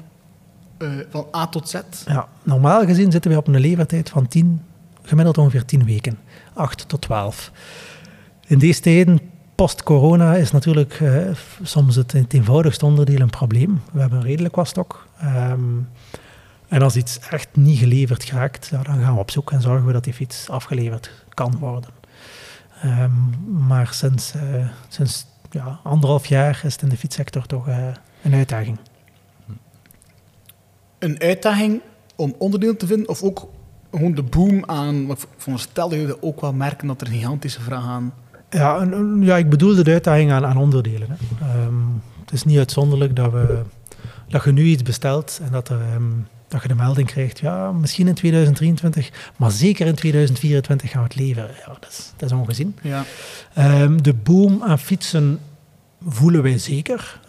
[0.80, 1.80] eh, van A tot Z?
[2.06, 4.62] Ja, normaal gezien zitten we op een levertijd van 10,
[5.04, 6.18] gemiddeld ongeveer 10 weken.
[6.54, 7.52] 8 tot 12.
[8.48, 9.20] In deze tijden,
[9.56, 11.28] post-corona, is natuurlijk eh,
[11.64, 13.82] soms het, het eenvoudigste onderdeel een probleem.
[13.92, 15.08] We hebben redelijk wat stok.
[15.20, 15.78] Ehm,
[16.68, 19.86] en als iets echt niet geleverd geraakt, ja, dan gaan we op zoek en zorgen
[19.86, 21.90] we dat die fiets afgeleverd kan worden.
[22.82, 23.12] Ehm,
[23.68, 27.68] maar sinds, eh, sinds ja, anderhalf jaar is het in de fietssector toch
[28.22, 28.78] een uitdaging.
[31.00, 31.82] Een uitdaging
[32.16, 33.48] om onderdeel te vinden, of ook
[33.92, 35.08] gewoon de boom aan...
[35.08, 35.28] want
[35.74, 38.14] dat jullie ook wel merken dat er een gigantische vraag aan...
[38.50, 41.08] Ja, een- ja ik bedoel de uitdaging aan, aan onderdelen.
[41.10, 41.46] Hè.
[41.48, 41.74] Ehm,
[42.22, 43.62] het is niet uitzonderlijk dat, we,
[44.28, 46.04] dat je nu iets bestelt en dat, er, ehm,
[46.48, 47.40] dat je de melding krijgt.
[47.40, 51.50] Ja, misschien in 2023, maar zeker in 2024 gaan we het leveren.
[51.66, 52.76] Ja, dat, is, dat is ongezien.
[52.82, 53.04] Ja.
[53.54, 55.40] Ehm, de boom aan fietsen
[56.08, 57.20] voelen wij zeker.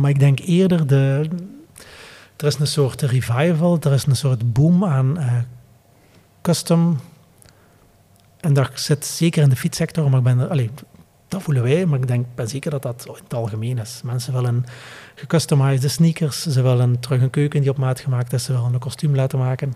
[0.00, 1.28] Maar ik denk eerder, de,
[2.36, 5.32] er is een soort revival, er is een soort boom aan eh,
[6.42, 6.98] custom.
[8.40, 10.48] En dat zit zeker in de fietssector, maar ik ben
[11.28, 14.00] dat voelen wij, maar ik denk, ben zeker dat dat in het algemeen is.
[14.04, 14.64] Mensen willen
[15.14, 18.78] gecustomized sneakers, ze willen terug een keuken die op maat gemaakt is, ze willen een
[18.78, 19.74] kostuum laten maken.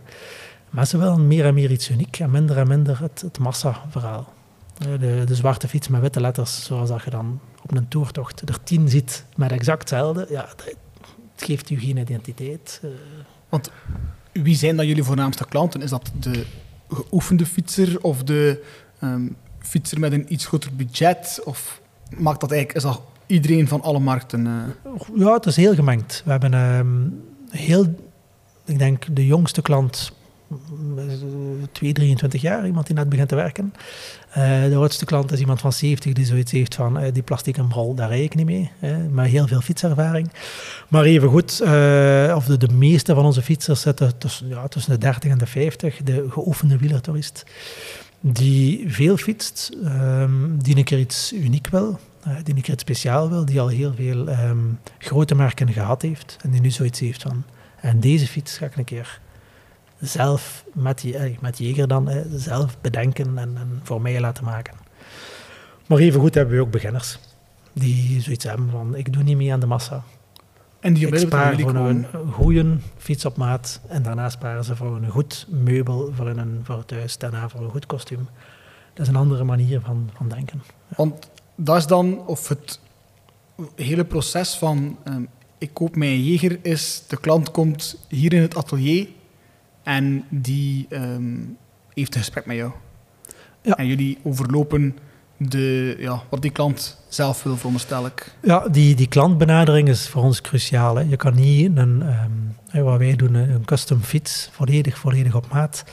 [0.70, 4.32] Mensen willen meer en meer iets uniek en minder en minder het, het massa-verhaal.
[4.78, 8.48] Eh, De, de zwarte fiets met witte letters, zoals dat je dan op een toertocht
[8.48, 10.48] er tien ziet met exact hetzelfde, ja,
[11.40, 12.80] het geeft u geen identiteit.
[13.50, 13.60] Eh,
[14.32, 15.82] Wie zijn dan jullie voornaamste klanten?
[15.82, 16.46] Is dat de
[16.88, 18.64] geoefende fietser of de
[19.00, 21.40] ehm, fietser met een iets groter budget?
[21.44, 21.80] Of
[22.18, 24.46] maakt dat eigenlijk, is dat iedereen van alle markten?
[24.46, 24.92] eh?
[25.14, 26.22] Ja, het is heel gemengd.
[26.24, 27.08] We hebben ehm,
[27.50, 27.94] heel,
[28.64, 30.12] ik denk de jongste klant,
[31.72, 33.74] 2, 23 jaar, iemand die net begint te werken.
[34.30, 37.56] Eh, de oudste klant is iemand van 70 die zoiets heeft van eh, die plastic
[37.56, 38.70] en daar rij ik niet mee.
[38.80, 40.30] eh, maar heel veel fietservaring.
[40.88, 44.92] Maar even goed, eh, of de, de meeste van onze fietsers zitten tussen, ja, tussen
[44.92, 47.44] de 30 en de 50, de geoefende wielertourist.
[48.20, 52.82] Die veel fietst, ehm, die een keer iets uniek wil, eh, die een keer iets
[52.82, 54.58] speciaal wil, die al heel veel ehm,
[54.98, 57.44] grote merken gehad heeft en die nu zoiets heeft van
[57.80, 59.20] en deze fiets ga ik een keer
[60.00, 64.44] zelf met, die, eh, met Jeger dan eh, zelf bedenken en, en voor mij laten
[64.44, 64.74] maken.
[65.86, 67.18] Maar even goed hebben we ook beginners
[67.72, 70.02] die zoiets hebben van ik doe niet mee aan de massa.
[70.80, 74.96] En die Ik spaar voor een goede fiets op maat en daarna sparen ze voor
[74.96, 78.28] een goed meubel voor, een, voor het huis, daarna voor een goed kostuum.
[78.94, 80.62] Dat is een andere manier van, van denken.
[80.96, 82.80] Want dat is dan, of het
[83.74, 85.22] hele proces van ehm,
[85.58, 89.08] ik koop mijn jeger is, de klant komt hier in het atelier
[89.96, 91.36] en die ehm,
[91.94, 92.72] heeft een gesprek met jou.
[93.62, 93.76] Ja.
[93.76, 94.96] En jullie overlopen
[95.36, 98.34] de, ja, wat die klant zelf wil, veronderstel ik.
[98.42, 100.96] Ja, die, die klantbenadering is voor ons cruciaal.
[100.96, 101.02] Hè.
[101.02, 105.84] Je kan niet een, ehm, wat wij doen, een custom fiets, volledig, volledig op maat.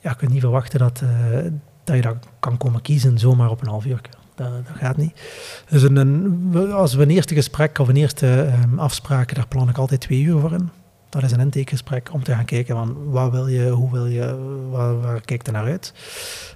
[0.00, 1.38] Ja, je kunt niet verwachten dat, eh,
[1.84, 4.00] dat je dat kan komen kiezen zomaar op een half uur.
[4.34, 5.20] Dat, dat gaat niet.
[5.68, 9.78] Dus een, als we een eerste gesprek of een eerste ehm, afspraak, daar plan ik
[9.78, 10.70] altijd twee uur voor in.
[11.08, 14.36] Dat is een intakegesprek om te gaan kijken van wat wil je, hoe wil je,
[14.70, 15.92] waar, waar kijkt er naar uit.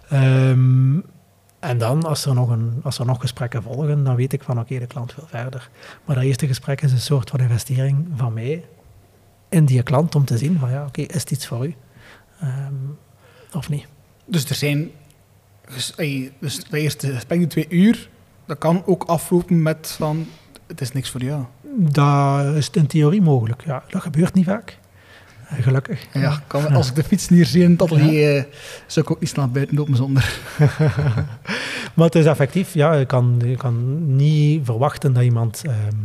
[0.08, 0.98] Ehm,
[1.58, 4.60] en dan, als er, nog een, als er nog gesprekken volgen, dan weet ik van
[4.60, 5.70] oké, de klant wil verder.
[6.04, 8.64] Maar dat eerste gesprek is een soort van investering van mij
[9.48, 11.74] in die klant om te zien van ja, oké, is het iets voor u?
[12.40, 12.74] Ehm,
[13.52, 13.86] of niet?
[14.24, 14.90] Dus er zijn,
[16.38, 18.08] dus dat eerste gesprek, die twee uur,
[18.46, 20.26] dat kan ook aflopen met van,
[20.66, 21.44] het is niks voor jou.
[21.76, 23.62] Dat is in theorie mogelijk.
[23.64, 24.78] Ja, dat gebeurt niet vaak.
[25.48, 26.06] Eh, Gelukkig.
[26.12, 28.44] Ja, kan, als ik de fiets hier zie in het atelier, eh,
[28.86, 30.38] zou ik ook niet snel buiten lopen zonder.
[31.94, 35.96] Maar het is effectief, ja, je kan, je kan niet verwachten dat iemand ehm,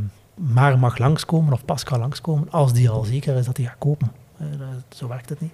[0.53, 3.75] maar mag langskomen of pas kan langskomen als die al zeker is dat hij gaat
[3.77, 4.12] kopen.
[4.38, 5.51] Eh, dat- zo werkt het niet.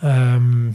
[0.00, 0.66] Ehm,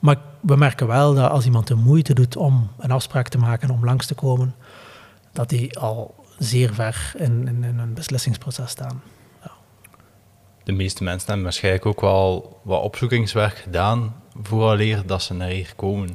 [0.00, 3.70] maar we merken wel dat als iemand de moeite doet om een afspraak te maken
[3.70, 4.54] om langs te komen,
[5.32, 9.02] dat hij al zeer ver in, in, in een beslissingsproces staan.
[10.64, 15.72] De meeste mensen hebben waarschijnlijk ook wel wat opzoekingswerk gedaan vooraleer dat ze naar hier
[15.76, 16.06] komen.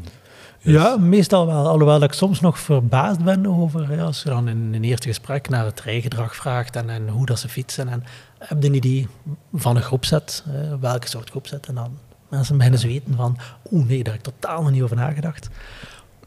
[0.62, 1.68] Dus- Ja, meestal wel.
[1.68, 5.50] Alhoewel ik soms nog verbaasd ben over, ja, als je dan in een eerste gesprek
[5.50, 7.88] naar het rijgedrag vraagt en, en hoe dat ze fietsen.
[7.88, 8.04] En
[8.40, 9.08] heb je een idee
[9.54, 11.68] van een groepset, eh, welke soort groepset.
[11.68, 11.98] En dan
[12.30, 13.38] mensen beginnen ze weten van,
[13.72, 15.50] oeh nee, daar heb ik totaal nog niet over nagedacht.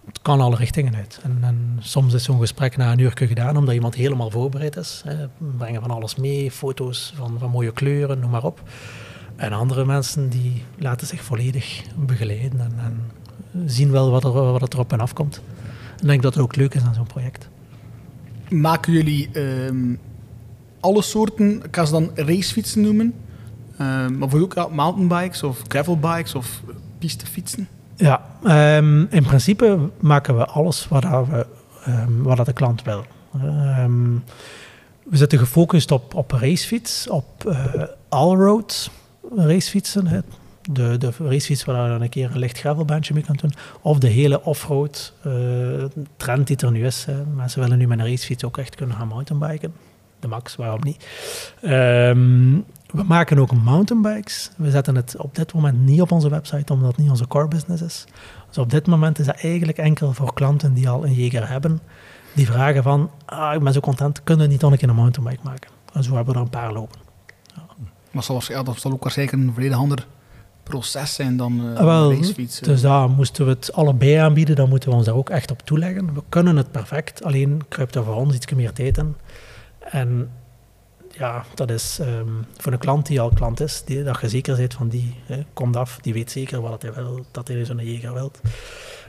[0.07, 1.21] Het kan alle richtingen uit.
[1.23, 5.03] En, en soms is zo'n gesprek na een uur gedaan, omdat iemand helemaal voorbereid is.
[5.05, 5.29] Hè.
[5.57, 8.63] Brengen van alles mee, foto's van, van mooie kleuren, noem maar op.
[9.37, 13.11] En andere mensen die laten zich volledig begeleiden en, en
[13.69, 15.43] zien wel wat er, wat er op en af komt.
[16.01, 17.49] Ik denk dat het ook leuk is aan zo'n project.
[18.49, 19.95] Maken jullie ehm,
[20.81, 23.15] alle soorten, ik ga ze dan racefietsen noemen,
[23.81, 26.63] Ehm, maar voor ook mountainbikes of gravelbikes of
[26.99, 27.69] pistefietsen?
[28.01, 31.47] Ja, ehm, in principe maken we alles wat, we,
[31.85, 33.05] ehm, wat de klant wil.
[33.35, 34.13] Ehm,
[35.03, 38.91] we zitten gefocust op, op racefiets, op eh all-road
[39.37, 40.25] racefietsen.
[40.63, 43.53] De, de racefiets waar je dan een keer een licht gravelbandje mee kan doen.
[43.81, 45.33] Of de hele offroad eh,
[46.17, 47.05] trend die er nu is.
[47.05, 47.25] Hè.
[47.25, 49.75] Mensen willen nu met een racefiets ook echt kunnen gaan mountainbiken.
[50.21, 51.07] De max, waarom niet?
[52.93, 54.51] We maken ook mountainbikes.
[54.57, 57.49] We zetten het op dit moment niet op onze website, omdat het niet onze core
[57.49, 58.05] business is.
[58.49, 61.81] Dus op dit moment is dat eigenlijk enkel voor klanten die al een Jager hebben.
[62.35, 64.95] Die vragen van, ah, ik ben zo content, kunnen we niet nog een keer een
[64.95, 65.71] mountainbike maken?
[65.93, 67.01] En zo hebben we er een paar lopen.
[68.11, 70.07] Maar zoals, ja, dat zal ook waarschijnlijk een volledig ander
[70.63, 72.61] proces zijn dan eh Ah, wel, een racefiets.
[72.61, 72.67] eh.
[72.69, 75.63] Dus daar moesten we het allebei aanbieden, dan moeten we ons daar ook echt op
[75.63, 76.15] toeleggen.
[76.15, 79.17] We kunnen het perfect, alleen kruipt er voor ons iets meer tijd in.
[79.79, 80.31] En
[81.21, 84.57] ja, dat is ehm, voor een klant die al klant is, die, dat je zeker
[84.57, 87.85] bent van die hè, komt af, die weet zeker wat hij wil, dat hij zo'n
[87.85, 88.41] Jager wilt.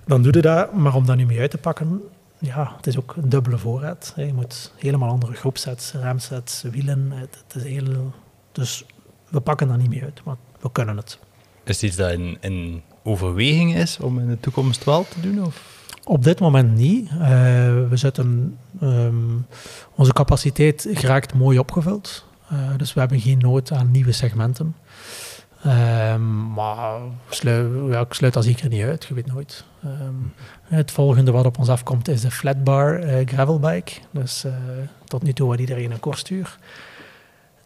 [0.06, 2.02] Dan doe je dat, maar om dat nu mee uit te pakken,
[2.39, 4.13] ja, het is ook een dubbele voorraad.
[4.15, 7.12] Je moet helemaal andere groepsets, remsets, wielen.
[7.12, 8.13] Het, is heel,
[8.52, 8.86] dus
[9.30, 11.19] we pakken daar niet mee uit, maar we kunnen het.
[11.63, 15.45] Is het iets dat in overweging is om in de toekomst wel te doen?
[15.45, 15.81] Of?
[16.04, 17.10] Op dit moment niet.
[17.10, 17.20] Eh,
[17.90, 19.16] we zitten, ehm,
[19.96, 22.26] onze capaciteit geraakt mooi opgevuld.
[22.50, 24.76] Eh, dus we hebben geen nood aan nieuwe segmenten.
[25.64, 29.66] Ehm, maar slui- ja, ik sluit dat zeker niet uit, je weet nooit.
[29.84, 30.14] Ehm,
[30.64, 33.92] het volgende wat op ons afkomt is de flatbar eh, gravelbike.
[34.12, 34.46] Dus
[35.06, 36.58] tot nu toe had iedereen een kortstuur.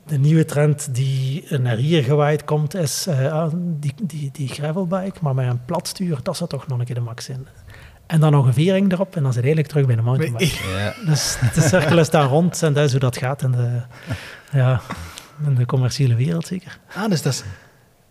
[0.08, 5.36] De nieuwe trend die naar hier gewaaid komt is ah, die, die, die gravelbike, maar
[5.36, 7.48] met een platstuur, dat zou toch nog een keer de max zijn.
[8.08, 10.70] En dan nog een vering erop en dan zit je eigenlijk terug bij de mountainbike.
[10.78, 10.94] Ja.
[11.12, 13.82] Dus de cirkel is daar rond en dat is hoe dat gaat in de,
[14.52, 14.82] ja,
[15.46, 16.80] in de commerciële wereld zeker.
[16.96, 17.44] Ah, dus dat is...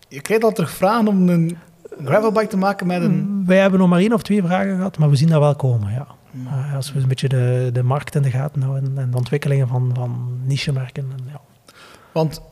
[0.08, 1.58] Je krijgt al terug vragen om een
[2.04, 3.42] gravelbike te maken met een...
[3.46, 5.92] Wij hebben nog maar één of twee vragen gehad, maar we zien dat wel komen,
[5.92, 6.06] ja.
[6.46, 9.68] Eh, als we een beetje de, de markt in de gaten houden en de ontwikkelingen
[9.68, 11.06] van, van niche-merken.
[11.16, 11.40] En, ja.
[12.12, 12.42] Want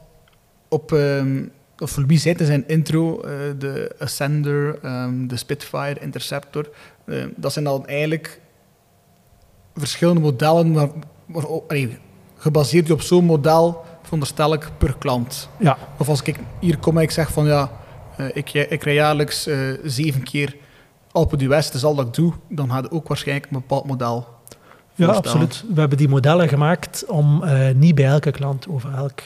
[0.69, 1.45] op, ehm
[1.79, 6.71] of wie zei in zijn intro, eh, de Ascender, ehm, de Spitfire, Interceptor,
[7.05, 8.41] eh, dat zijn dan eigenlijk
[9.75, 10.73] verschillende modellen,
[11.27, 11.99] waar, allee,
[12.37, 15.49] gebaseerd op zo'n model, veronderstel ik, per klant.
[15.59, 17.71] ja, Of als ik hier kom en ik zeg van ja,
[18.17, 20.57] eh, ik, ik rij jaarlijks eh, zeven keer
[21.13, 23.87] Alpe d'Huez, dat is al dat ik doe, dan had ik ook waarschijnlijk een bepaald
[23.87, 24.27] model.
[24.95, 25.65] Ja, absoluut.
[25.75, 29.21] We hebben die modellen gemaakt om niet bij elke klant over elk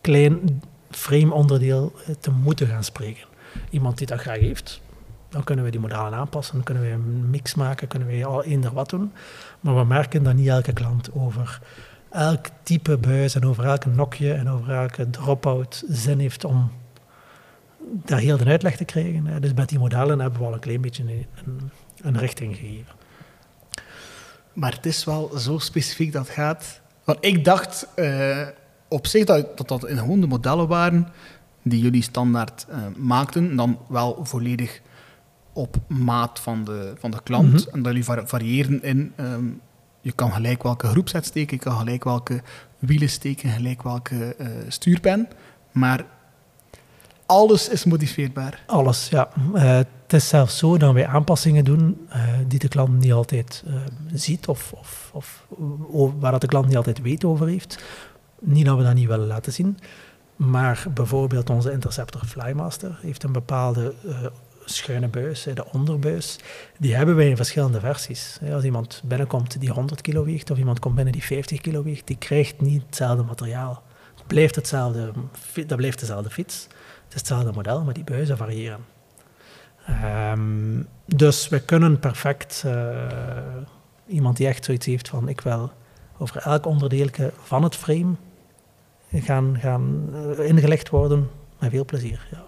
[0.00, 0.60] klein
[0.98, 3.26] frame-onderdeel eh, te moeten gaan spreken.
[3.70, 4.80] Iemand die dat graag heeft,
[5.28, 8.44] dan kunnen we die modellen aanpassen, dan kunnen we een mix maken, kunnen we al
[8.44, 9.12] eender wat doen.
[9.60, 11.60] Maar we merken dat niet elke klant over
[12.10, 16.72] elk type buis en over elke nokje en over elke drop-out zin heeft om
[17.90, 19.40] daar heel de uitleg te krijgen.
[19.40, 21.70] Dus met die modellen hebben we al een klein beetje een,
[22.02, 22.92] een, richting gegeven.
[24.52, 26.80] Maar het is wel zo specifiek dat gaat.
[27.04, 28.46] Want ik dacht eh,
[28.88, 31.08] op zich dat, dat dat in gewoon de modellen waren
[31.62, 33.56] die jullie standaard eh, maakten.
[33.56, 34.80] Dan wel volledig
[35.52, 37.52] op maat van de, van de klant.
[37.66, 37.74] Mhm.
[37.74, 39.12] En dat jullie va- variëren in...
[39.16, 39.44] ehm,
[40.00, 42.42] je kan gelijk welke groepset steken, je kan gelijk welke
[42.78, 45.28] wielen steken, gelijk welke eh, stuurpen.
[45.72, 46.04] Maar
[47.26, 48.62] alles is modifieerbaar.
[48.66, 49.28] Alles, ja.
[49.54, 52.08] Eh, het is zelfs zo dat wij aanpassingen doen
[52.46, 53.64] die de klant niet altijd
[54.12, 55.44] ziet of, of, of
[56.20, 57.84] waar de klant niet altijd weet over heeft.
[58.40, 59.78] Niet dat we dat niet willen laten zien,
[60.36, 64.26] maar bijvoorbeeld onze Interceptor Flymaster heeft een bepaalde eh,
[64.64, 66.38] schuine buis, de onderbuis.
[66.78, 68.38] Die hebben wij in verschillende versies.
[68.52, 72.06] Als iemand binnenkomt die 100 kilo weegt of iemand komt binnen die 50 kilo weegt,
[72.06, 73.82] die krijgt niet hetzelfde materiaal.
[74.26, 75.12] Blijft hetzelfde,
[75.66, 76.62] dat blijft dezelfde fiets.
[77.04, 78.80] Het is hetzelfde model, maar die buizen variëren.
[79.86, 83.06] Ehm, dus we kunnen perfect eh,
[84.06, 85.72] iemand die echt zoiets heeft van ik wil
[86.18, 88.14] over elk onderdeeltje van het frame
[89.12, 92.26] gaan, gaan eh, ingelegd worden met veel plezier.
[92.30, 92.46] Ja.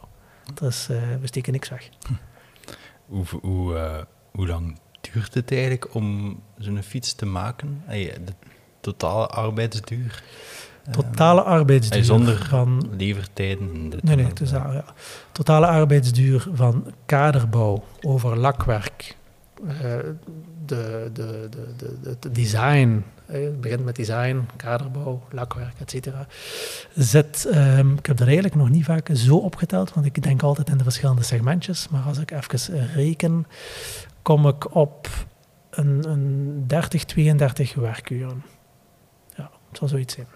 [0.68, 1.88] Is, eh, we steken niks weg.
[3.06, 7.82] Hoe, hoe, eh, hoe lang duurt het eigenlijk om zo'n fiets te maken?
[7.88, 8.32] De
[8.80, 10.22] totale arbeidsduur?
[10.90, 13.70] Totale arbeidsduur zonder van levertijden?
[13.74, 14.84] en dit Nee, nee, ja.
[15.32, 19.16] Totale arbeidsduur van kaderbouw over lakwerk,
[19.62, 20.16] de,
[20.66, 26.26] de, de, de, het design, het begint met design, kaderbouw, lakwerk, et cetera.
[26.94, 30.68] Zit, ehm, ik heb dat eigenlijk nog niet vaak zo opgeteld, want ik denk altijd
[30.68, 31.88] in de verschillende segmentjes.
[31.88, 33.46] Maar als ik even reken,
[34.22, 35.08] kom ik op
[35.70, 38.44] een, een 30, 32 werkuren.
[39.36, 40.26] Ja, het zal zoiets zijn.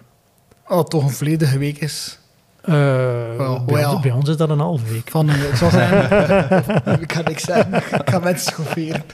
[0.63, 2.19] Als het toch een volledige week is.
[2.65, 5.09] Eh, bij, ons, bij ons is dat een halve week.
[5.09, 7.73] Van, eh, ik zal zeggen, ik kan niks zeggen.
[7.73, 9.03] Ik ga mensen schofferen.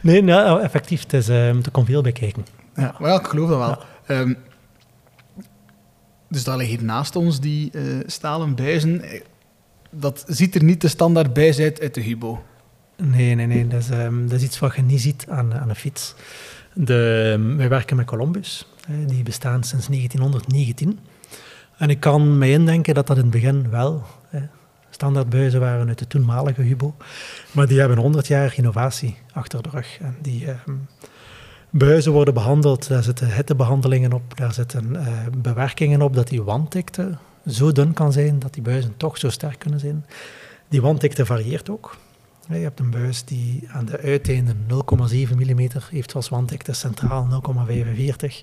[0.00, 2.46] Nee, nou, effectief, het is, ehm, er komt veel bij kijken.
[2.74, 3.78] Ja, maar ja, ik geloof dat wel.
[4.06, 4.34] Ehm,
[6.28, 9.00] dus ligt hier naast ons, die eh, stalen buizen.
[9.02, 9.20] Eh,
[9.90, 12.42] Dat ziet er niet de standaard buis uit uit de Hubo.
[12.96, 13.68] Nee, nee, nee.
[13.68, 16.14] Dat is, ehm, dat is iets wat je niet ziet aan, aan een fiets.
[16.74, 18.66] De, ehm, wij werken met Columbus.
[19.06, 20.98] die bestaan sinds 1919.
[21.82, 24.40] En ik kan me indenken dat dat in het begin wel hè,
[24.90, 26.94] standaardbuizen waren uit de toenmalige Hubo.
[27.52, 29.98] Maar die hebben 100 jaar innovatie achter de rug.
[30.00, 30.76] En die ehm,
[31.70, 37.16] buizen worden behandeld, daar zitten hittebehandelingen op, daar zitten eh, bewerkingen op dat die wanddikte
[37.46, 40.04] zo dun kan zijn dat die buizen toch zo sterk kunnen zijn.
[40.68, 41.96] Die wanddikte varieert ook.
[42.48, 48.42] Je hebt een buis die aan de uiteinden 0,7 mm heeft als wanddikte, centraal 0,45.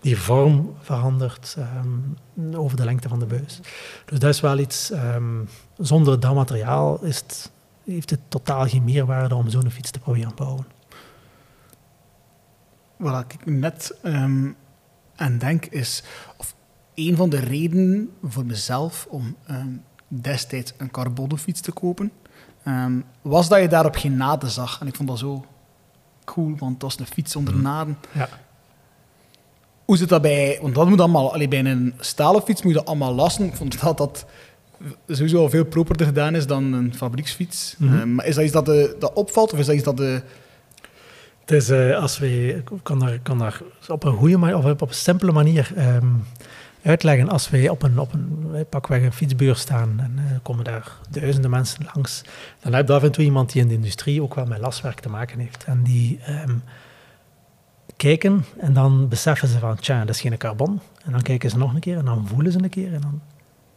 [0.00, 3.60] Die vorm verandert ehm, over de lengte van de buis.
[4.04, 5.44] Dus dat is wel iets, ehm,
[5.76, 7.50] zonder dat materiaal is het,
[7.84, 10.66] heeft het totaal geen meerwaarde om zo'n fiets te proberen bouwen.
[12.96, 14.52] Wat ik net ehm,
[15.16, 16.02] aan denk is,
[16.36, 16.54] of
[16.94, 19.36] een van de redenen voor mezelf om
[20.08, 22.12] destijds een carbonenfiets te kopen,
[22.64, 24.80] ehm, was dat je daarop geen naden zag.
[24.80, 25.44] En ik vond dat zo
[26.24, 27.98] cool, want dat was een fiets zonder naden.
[28.12, 28.28] Ja.
[29.84, 32.78] Hoe zit dat bij, want dat moet allemaal, allee, bij een stalen fiets moet je
[32.78, 33.44] dat allemaal lassen.
[33.44, 34.26] Ik vond dat dat
[35.08, 37.74] sowieso al veel properder gedaan is dan een fabrieksfiets.
[37.78, 37.94] Mhm.
[37.94, 40.22] Ehm, maar is dat iets dat, de, dat opvalt, of is dat iets dat de...
[41.40, 44.80] Het is, eh, als we, kan daar, kan daar op een goede manier, of op
[44.80, 46.06] een simpele manier ehm,
[46.84, 47.28] uitleggen.
[47.28, 50.92] Als wij op een, op een eh, pakweg een fietsbeurs staan en eh, komen daar
[51.10, 52.22] duizenden mensen langs,
[52.60, 55.00] dan heb je af en toe iemand die in de industrie ook wel met laswerk
[55.00, 55.64] te maken heeft.
[55.64, 56.56] En die ehm,
[57.96, 60.80] kijken en dan beseffen ze van, tja, dat is geen carbon.
[61.04, 63.20] En dan kijken ze nog een keer en dan voelen ze een keer en dan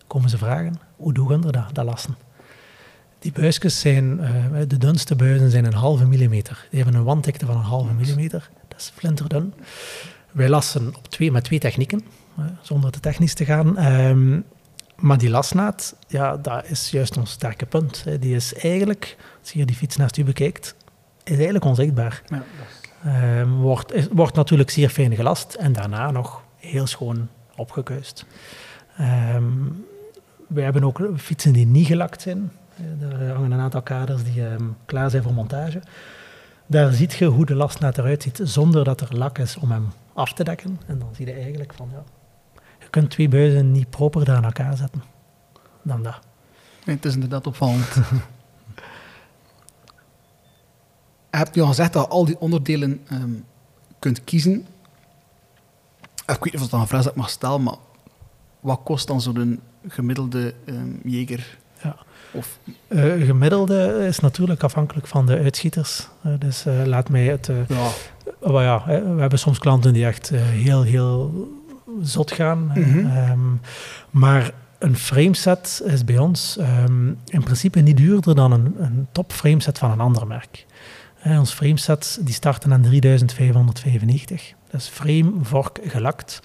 [0.07, 2.15] komen ze vragen, hoe doen we dat, dat lassen?
[3.19, 6.67] Die buisjes zijn, eh, de dunste buizen zijn een halve millimeter.
[6.69, 8.49] Die hebben een wanddikte van een halve millimeter.
[8.67, 9.53] Dat is flinterdun.
[10.31, 12.01] Wij lassen op twee, met twee technieken,
[12.61, 13.77] zonder te technisch te gaan.
[13.77, 14.39] Ehm,
[14.95, 18.03] maar die lasnaad, ja, dat is juist ons sterke punt.
[18.03, 18.19] hè.
[18.19, 20.75] Die is eigenlijk, als je hier die fiets naast u bekijkt,
[21.23, 22.21] is eigenlijk onzichtbaar.
[22.27, 22.43] Ja,
[23.03, 28.25] Ehm, wordt, is- wordt natuurlijk zeer fijn gelast en daarna nog heel schoon opgekuist.
[28.97, 29.43] Ehm
[30.47, 32.51] we hebben ook fietsen die niet gelakt zijn.
[33.01, 34.43] Eh, Er hangen een aantal kaders die
[34.85, 35.81] klaar zijn voor montage.
[36.65, 39.87] Daar ziet je hoe de lastnaad eruit ziet zonder dat er lak is om hem
[40.13, 40.79] af te dekken.
[40.85, 42.03] En dan zie je eigenlijk van, ja,
[42.97, 45.03] kunt twee buizen niet proper aan elkaar zetten
[45.81, 46.19] dan dat.
[46.85, 47.85] Nee, het is inderdaad opvallend.
[51.31, 53.29] Je hebt nu al gezegd dat je al die onderdelen ehm,
[53.99, 54.65] kunt kiezen.
[56.15, 57.75] Ik weet niet of dat een vraag is dat mag stellen, maar
[58.59, 61.57] wat kost dan zo'n gemiddelde ehm jeger?
[61.83, 61.95] Ja.
[62.33, 66.07] Of, Eh, gemiddelde is natuurlijk afhankelijk van de uitschieters.
[66.23, 67.49] Eh, dus eh, laat mij het...
[67.49, 67.89] eh, ja,
[68.51, 71.31] Maar ja, we hebben soms klanten die echt eh, heel, heel
[72.01, 72.65] zot gaan.
[72.65, 73.05] Mhm.
[73.05, 73.39] Ehm,
[74.09, 79.33] maar een frameset is bij ons ehm, in principe niet duurder dan een, een top
[79.33, 80.65] frameset van een ander merk.
[81.15, 84.53] Hè, ons framesets die starten aan 3595.
[84.71, 86.41] Dat is frame, vork, gelakt.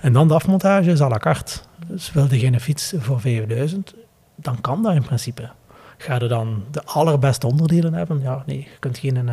[0.00, 1.60] En dan de afmontage is à la carte.
[1.86, 3.94] Dus wil je een fiets voor 5000,
[4.34, 5.50] dan kan dat in principe.
[5.96, 8.20] Ga je dan de allerbeste onderdelen hebben?
[8.20, 9.32] Ja, nee, je kunt geen uh,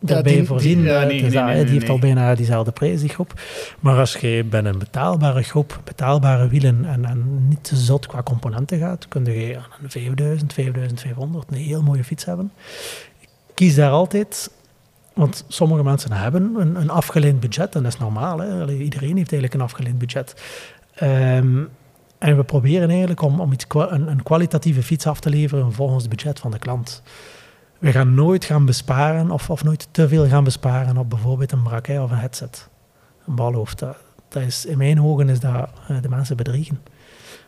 [0.00, 0.78] Ja, daarbij die- voorzien.
[0.78, 3.40] die- ja, nee, nee, nee, die heeft al bijna diezelfde prijs, die groep.
[3.80, 8.22] Maar als je bij een betaalbare groep, betaalbare wielen en, en niet te zot qua
[8.22, 12.52] componenten gaat, kun je aan een 5000, 5500 een heel mooie fiets hebben.
[13.20, 14.50] Ik kies daar altijd,
[15.14, 18.38] want sommige mensen hebben een, een afgeleend budget en dat is normaal.
[18.38, 18.72] Hè?
[18.72, 20.34] Iedereen heeft eigenlijk een afgeleend budget.
[20.94, 21.58] Ehm,
[22.18, 26.02] en we proberen eigenlijk om, om iets, een, een kwalitatieve fiets af te leveren volgens
[26.02, 27.02] het budget van de klant.
[27.80, 31.62] We gaan nooit gaan besparen of, of nooit te veel gaan besparen op bijvoorbeeld een
[31.62, 32.68] braquet of een headset.
[33.26, 33.78] Een balhoofd.
[34.28, 36.80] Dat, is, in mijn ogen is dat eh, de mensen bedriegen.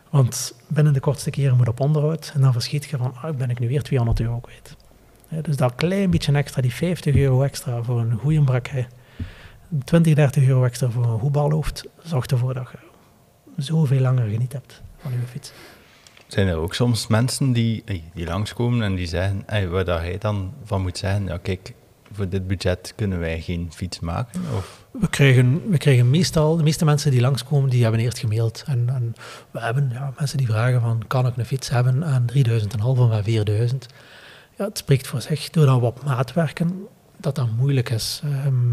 [0.09, 3.49] Want binnen de kortste keren moet op onderhoud en dan verschiet je van, ah, ben
[3.49, 4.75] ik nu weer 200 euro kwijt.
[5.41, 8.87] Dus dat klein beetje extra, die 50 euro extra voor een goede braquet,
[9.83, 12.77] 20, 30 euro extra voor een goed balhoofd, zorgt ervoor dat je
[13.57, 15.51] zoveel langer geniet hebt van je fiets.
[16.33, 20.17] Zijn er ook soms mensen die, die langskomen en die zeggen, ey, waar dat hij
[20.17, 21.73] dan van moet zeggen, ja kijk,
[22.11, 24.41] voor dit budget kunnen wij geen fiets maken?
[24.57, 28.63] Of, We krijgen, we krijgen meestal, de meeste mensen die langskomen, die hebben eerst gemaild.
[28.67, 29.15] En, en
[29.51, 32.79] we hebben ja, mensen die vragen van, kan ik een fiets hebben aan 3000 en
[32.79, 33.87] half of aan 4000?
[34.57, 38.21] Ja, het spreekt voor zich, doordat we op maat werken, dat dat moeilijk is.
[38.23, 38.71] Ehm,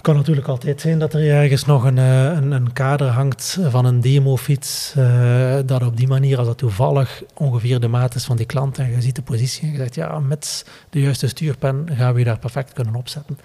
[0.00, 3.58] het kan natuurlijk altijd zijn dat er ergens nog een, eh, een, een kader hangt
[3.68, 8.24] van een demofiets, eh dat op die manier, als dat toevallig ongeveer de maat is
[8.24, 11.28] van die klant en je ziet de positie en je zegt, ja, met de juiste
[11.28, 13.38] stuurpen gaan we je daar perfect kunnen opzetten.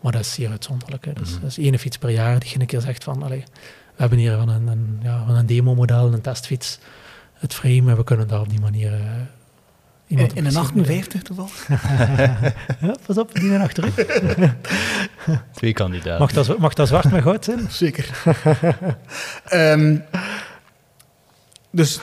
[0.00, 1.04] Maar dat is zeer uitzonderlijk.
[1.04, 1.12] Hè.
[1.12, 1.40] Dus, Mhm.
[1.40, 3.44] dat is één fiets per jaar die je een keer zegt van, allee,
[3.94, 6.78] we hebben hier van een, een, ja, van een demo-model, een testfiets,
[7.34, 8.92] het frame en we kunnen daar op die manier...
[8.92, 9.00] eh,
[10.12, 11.48] iemand In, een plezier mee 58 toeval?
[12.80, 13.94] Ja, pas op, die naar achteruit.
[15.58, 16.18] twee kandidaten.
[16.18, 17.70] Mag dat, mag dat zwart met goud zijn?
[17.82, 18.22] Zeker.
[19.44, 19.98] Ehm,
[21.70, 22.00] dus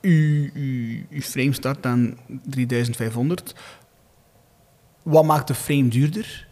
[0.00, 3.54] uw, uw, uw frame start aan 3500.
[5.02, 6.46] Wat maakt de frame duurder?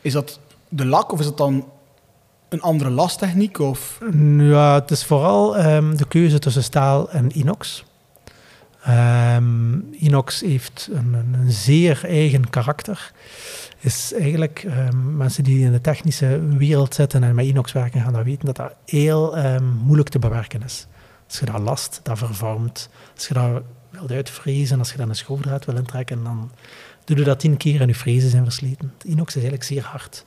[0.00, 1.68] Is dat de lak of is dat dan
[2.48, 3.58] een andere lastechniek?
[3.58, 3.98] Of?
[4.38, 7.84] Ja, het is vooral ehm, de keuze tussen staal en inox.
[8.84, 13.12] Ehm, inox heeft een, zeer eigen karakter.
[13.78, 18.12] Is eigenlijk, ehm, mensen die in de technische wereld zitten en met inox werken, gaan
[18.12, 20.86] dat weten dat dat heel ehm, moeilijk te bewerken is.
[21.28, 22.88] Als je dat last, dat vervormt.
[23.14, 26.50] Als je dat wilt uitvrezen, als je dan een schroefdraad wil intrekken, dan
[27.04, 28.92] doe je dat tien keer en je frezen zijn versleten.
[28.98, 30.24] Het inox is eigenlijk zeer hard.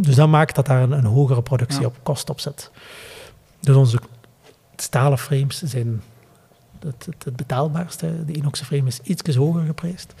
[0.00, 1.86] Dus dat maakt dat daar een, een hogere productie Ja.
[1.86, 2.70] op kost op zit.
[3.60, 3.98] Dus onze
[4.76, 6.02] stalen frames zijn
[6.80, 8.24] het, het, betaalbaarste.
[8.24, 10.14] De inoxen frame is iets hoger geprijsd.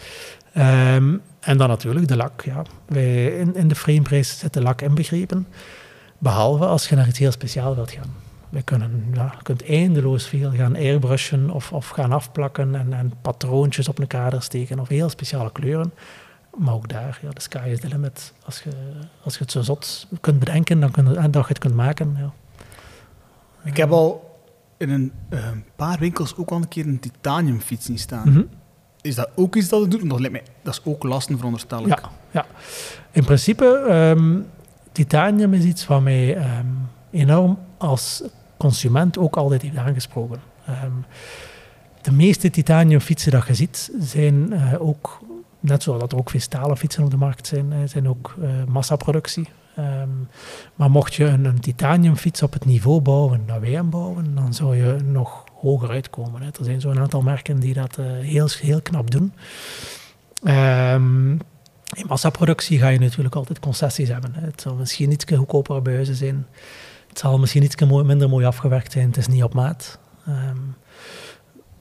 [0.52, 2.44] Ehm, en dan natuurlijk de lak.
[2.44, 2.62] Ja.
[2.86, 5.46] Wij, in, in de frameprijs zit de lak inbegrepen.
[6.18, 8.14] Behalve als je naar iets heel speciaal wilt gaan.
[8.48, 13.12] We kunnen, ja, je kunt eindeloos veel gaan airbrushen of, of gaan afplakken en, en
[13.22, 15.92] patroontjes op een kader steken of heel speciale kleuren.
[16.56, 18.32] Maar ook daar, ja, de sky is the limit.
[18.44, 18.70] Als je,
[19.22, 21.74] als je het zo zot kunt bedenken dan kun je, en dat je het kunt
[21.74, 22.16] maken.
[22.18, 22.32] Ja.
[23.64, 24.25] Ik heb al
[24.76, 25.38] in een eh,
[25.76, 28.28] paar winkels ook al een keer een titaniumfiets zien staan.
[28.28, 28.42] Mhm.
[29.00, 30.00] Is dat ook iets dat het doet?
[30.00, 31.86] Want dat, lijkt mij, dat is ook lasten, veronderstel ik.
[31.86, 32.46] Ja, ja.
[33.10, 34.38] In principe, ehm,
[34.92, 36.66] titanium is iets wat mij ehm,
[37.10, 38.22] enorm als
[38.56, 40.40] consument ook altijd heeft aangesproken.
[40.66, 40.92] Ehm,
[42.02, 45.20] de meeste titaniumfietsen dat je ziet, zijn eh, ook,
[45.60, 48.34] net zoals dat er ook veel stalen fietsen op de markt zijn, eh, zijn ook
[48.42, 49.48] eh, massaproductie.
[49.76, 50.08] Ehm,
[50.74, 54.76] maar mocht je een, een titaniumfiets op het niveau bouwen dat wij bouwen, dan zou
[54.76, 56.42] je nog hoger uitkomen.
[56.42, 56.46] Hè.
[56.46, 59.32] Er zijn zo'n aantal merken die dat eh, heel, heel knap doen.
[60.42, 61.30] Ehm,
[61.94, 64.34] in massaproductie ga je natuurlijk altijd concessies hebben.
[64.34, 64.40] Hè.
[64.40, 66.46] Het zal misschien iets goedkopere buizen zijn.
[67.08, 69.06] Het zal misschien iets minder mooi afgewerkt zijn.
[69.06, 69.98] Het is niet op maat.
[70.26, 70.58] Ehm,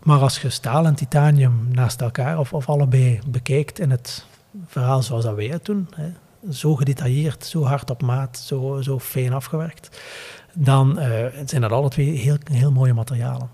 [0.04, 4.26] maar als je staal en titanium naast elkaar of, of allebei bekijkt in het
[4.66, 6.12] verhaal zoals dat wij het doen, hè,
[6.52, 10.02] zo gedetailleerd, zo hard op maat, zo, zo fijn afgewerkt,
[10.54, 13.50] dan eh, zijn dat alle twee heel, heel mooie materialen.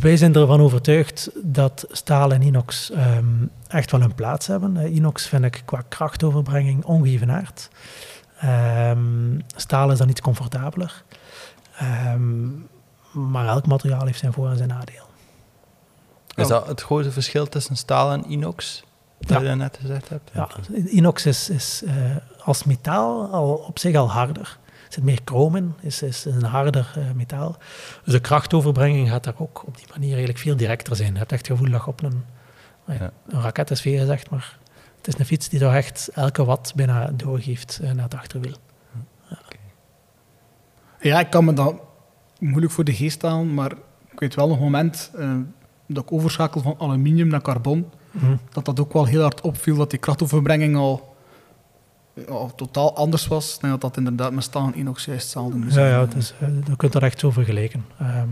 [0.00, 3.24] Wij zijn ervan overtuigd dat staal en inox ehm,
[3.68, 4.76] echt wel een plaats hebben.
[4.76, 7.68] Eh, inox vind ik qua krachtoverbrenging ongeëvenaard.
[8.40, 11.04] Ehm staal is dan iets comfortabeler.
[11.78, 12.48] Ehm,
[13.12, 15.04] maar elk materiaal heeft zijn voor- en zijn nadeel.
[16.34, 18.84] Is dat het grote verschil tussen staal en inox?
[19.18, 19.38] Dat Ja.
[19.40, 20.30] je dat net gezegd hebt?
[20.34, 20.48] Ja,
[20.86, 21.94] inox is, is eh,
[22.44, 24.58] als metaal al op zich al harder.
[24.86, 27.56] Er zit meer chroom in, is, is een harder eh, metaal.
[28.04, 31.12] Dus de krachtoverbrenging gaat daar ook op die manier eigenlijk veel directer zijn.
[31.12, 32.24] Je hebt echt het gevoel dat je op een,
[32.86, 33.10] Ja.
[33.28, 34.58] een raket is veel gezegd, maar
[34.96, 38.56] het is een fiets die toch echt elke watt bijna doorgeeft eh, naar het achterwiel.
[41.00, 41.74] Ja, ik kan me dat
[42.38, 43.72] moeilijk voor de geest halen, maar
[44.10, 45.34] ik weet wel een moment eh,
[45.86, 47.90] dat ik overschakel van aluminium naar carbon,
[48.52, 51.16] Dat dat ook wel heel hard opviel, dat die krachtoverbrenging al,
[52.28, 53.54] al totaal anders was.
[53.54, 56.14] Ik denk dat dat inderdaad met staal en inox juist hetzelfde moet Ja, ja het
[56.14, 57.84] is, eh, je kunt dat echt zo vergelijken.
[57.98, 58.28] Ehm,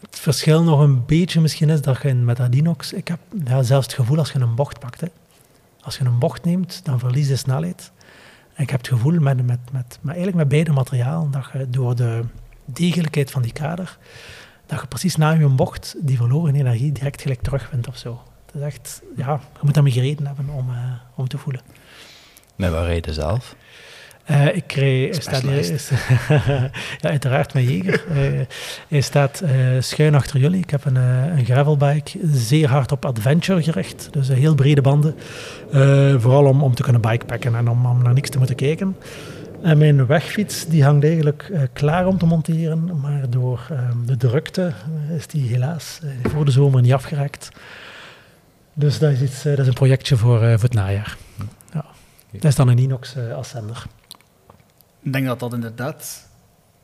[0.00, 2.92] het verschil nog een beetje misschien is dat je met dat inox...
[2.92, 5.00] Ik heb ja, zelfs het gevoel als je een bocht pakt.
[5.00, 5.06] Hè.
[5.80, 7.92] Als je een bocht neemt, dan verlies je snelheid.
[8.54, 11.70] En ik heb het gevoel met, met, met, met, eigenlijk met beide materialen dat je
[11.70, 12.24] door de
[12.64, 13.98] degelijkheid van die kader,
[14.68, 18.10] dat je precies na je bocht die verloren energie direct gelijk terugwint of zo.
[18.10, 20.76] Het Dat is echt, ja, je moet daarmee gereden hebben om, eh,
[21.14, 21.62] om te voelen.
[22.56, 23.56] Met wat reden zelf?
[24.24, 25.80] Eh, ik kreeg, staat hier,
[27.00, 28.04] ja, uiteraard met Jeger.
[28.08, 28.46] Eh,
[28.88, 29.42] hij staat
[29.78, 30.60] schuin achter jullie.
[30.60, 34.08] Ik heb een, een gravelbike, zeer hard op adventure gericht.
[34.12, 35.14] Dus heel brede banden.
[36.20, 38.96] Vooral om, om te kunnen bikepacken en om, om naar niks te moeten kijken.
[39.62, 44.16] En mijn wegfiets die hangt eigenlijk eh, klaar om te monteren, maar door ehm, de
[44.16, 44.72] drukte
[45.08, 47.50] eh, is die helaas eh, voor de zomer niet afgeraakt.
[48.78, 51.16] Dus dat is, iets, dat is een projectje voor, eh, voor het najaar.
[51.72, 51.84] Ja.
[52.30, 53.86] Dat is dan een Inox eh, ascender.
[55.02, 56.28] Ik denk dat dat inderdaad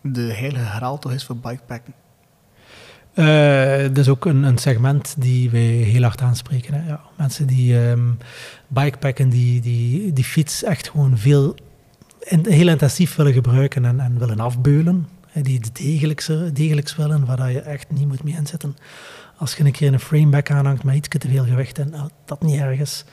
[0.01, 1.95] de heilige graal toch is voor bikepacken.
[3.15, 6.75] Eh, dat is ook een, een segment die wij heel hard aanspreken.
[6.75, 6.89] Hè?
[6.89, 8.11] Ja, mensen die ehm
[8.69, 11.55] bikepacken, die, die die fiets echt gewoon veel,
[12.25, 15.09] heel intensief willen gebruiken en, en willen afbeulen.
[15.43, 18.77] Die het degelijkse, degelijks willen, waar je echt niet moet mee inzetten.
[19.37, 22.43] Als je een keer een frameback aanhangt met iets te veel gewicht en nou, dat
[22.43, 23.05] niet ergens.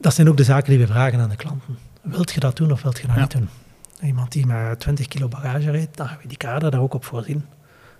[0.00, 1.78] Dat zijn ook de zaken die we vragen aan de klanten.
[2.02, 3.20] Wilt je dat doen of wilt je dat Ja.
[3.22, 3.48] niet doen?
[4.02, 7.04] Iemand die met 20 kilo bagage rijdt, dan gaan we die kader daar ook op
[7.04, 7.44] voorzien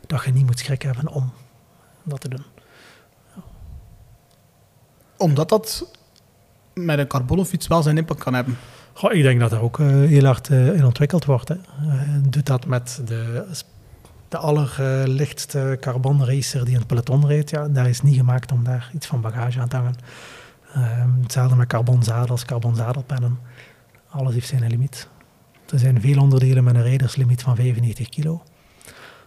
[0.06, 1.32] dat je niet moet schrik hebben om
[2.02, 2.44] dat te doen.
[5.16, 5.86] Omdat dat
[6.74, 8.56] met een carbonenfiets wel zijn impact kan hebben.
[8.96, 11.48] Goh, ik denk dat er ook eh, heel hard eh, in ontwikkeld wordt.
[11.48, 11.54] Hè.
[11.54, 13.46] Eh, doet dat met de,
[14.28, 17.50] de allerlichtste carbon racer die in het peloton rijdt.
[17.50, 19.94] Ja, daar is niet gemaakt om daar iets van bagage aan te hangen.
[20.74, 23.38] Ehm, hetzelfde met carbon zadels, carbon zadelpennen.
[24.08, 25.08] Alles heeft zijn limiet.
[25.70, 28.42] Er zijn veel onderdelen met een rijderslimiet van 95 kilo.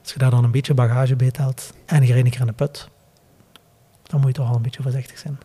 [0.02, 2.48] Als je daar dan een beetje bagage bij telt en je rijdt een keer in
[2.48, 2.90] de put,
[4.04, 5.38] dan moet je toch al een beetje voorzichtig zijn.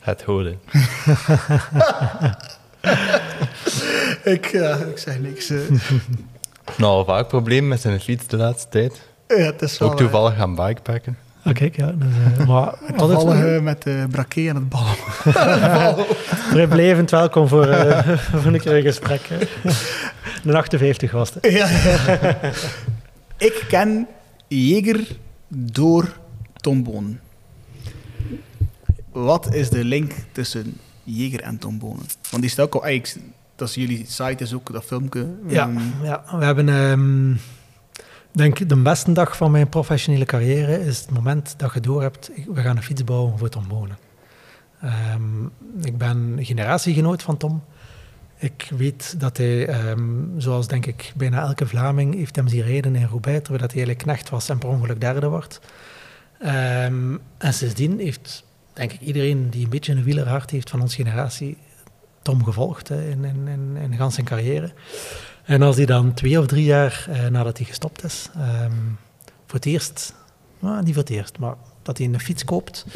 [0.00, 0.56] Het hoorde.
[4.24, 5.50] Ik, ja, ik zeg niks.
[5.50, 5.58] eh.
[6.76, 9.00] Nou, vaak probleem met zijn fiets de laatste tijd.
[9.28, 11.16] ja, het is wel, Ook toevallig gaan bikepacken.
[11.42, 11.86] Ah, kijk, ja.
[11.86, 14.86] Dus, eh, maar eh, altijd, toevallig eh, met de braquet en het bal.
[16.68, 19.20] Blijvend welkom voor, eh, voor een keer een gesprek.
[19.28, 19.36] hè.
[20.44, 21.52] Een 58 was het.
[21.52, 21.68] Ja.
[23.38, 24.06] ik ken
[24.48, 25.06] Jeger
[25.48, 26.08] door
[26.56, 27.20] Tom Bonen.
[29.12, 30.76] Wat is de link tussen
[31.16, 32.06] Jeger en Tom Bonen?
[32.30, 32.84] Want die staat ook al...
[32.84, 35.26] eigenlijk, Dat is jullie site, is ook dat filmpje.
[35.46, 36.68] Ja, Ehm, ja, we hebben...
[36.68, 37.34] ehm,
[38.32, 42.30] denk de beste dag van mijn professionele carrière is het moment dat je door hebt,
[42.54, 43.98] we gaan een fiets bouwen voor Tom Bonen.
[44.80, 45.44] Ehm,
[45.82, 47.62] ik ben generatiegenoot van Tom.
[48.38, 49.74] Ik weet dat hij,
[50.36, 53.84] zoals denk ik bijna elke Vlaming, heeft hem zien rijden in Roubaix, terwijl dat hij
[53.84, 55.60] eigenlijk knecht was en per ongeluk derde wordt.
[56.38, 61.56] En sindsdien heeft, denk ik, iedereen die een beetje een wielerhart heeft van onze generatie,
[62.22, 64.72] Tom gevolgd hè, in, in, in, in gans zijn carrière.
[65.44, 68.72] En als hij dan twee of drie jaar eh, nadat hij gestopt is, ehm,
[69.46, 70.14] voor het eerst,
[70.58, 72.86] nou, niet voor het eerst, maar dat hij een fiets koopt,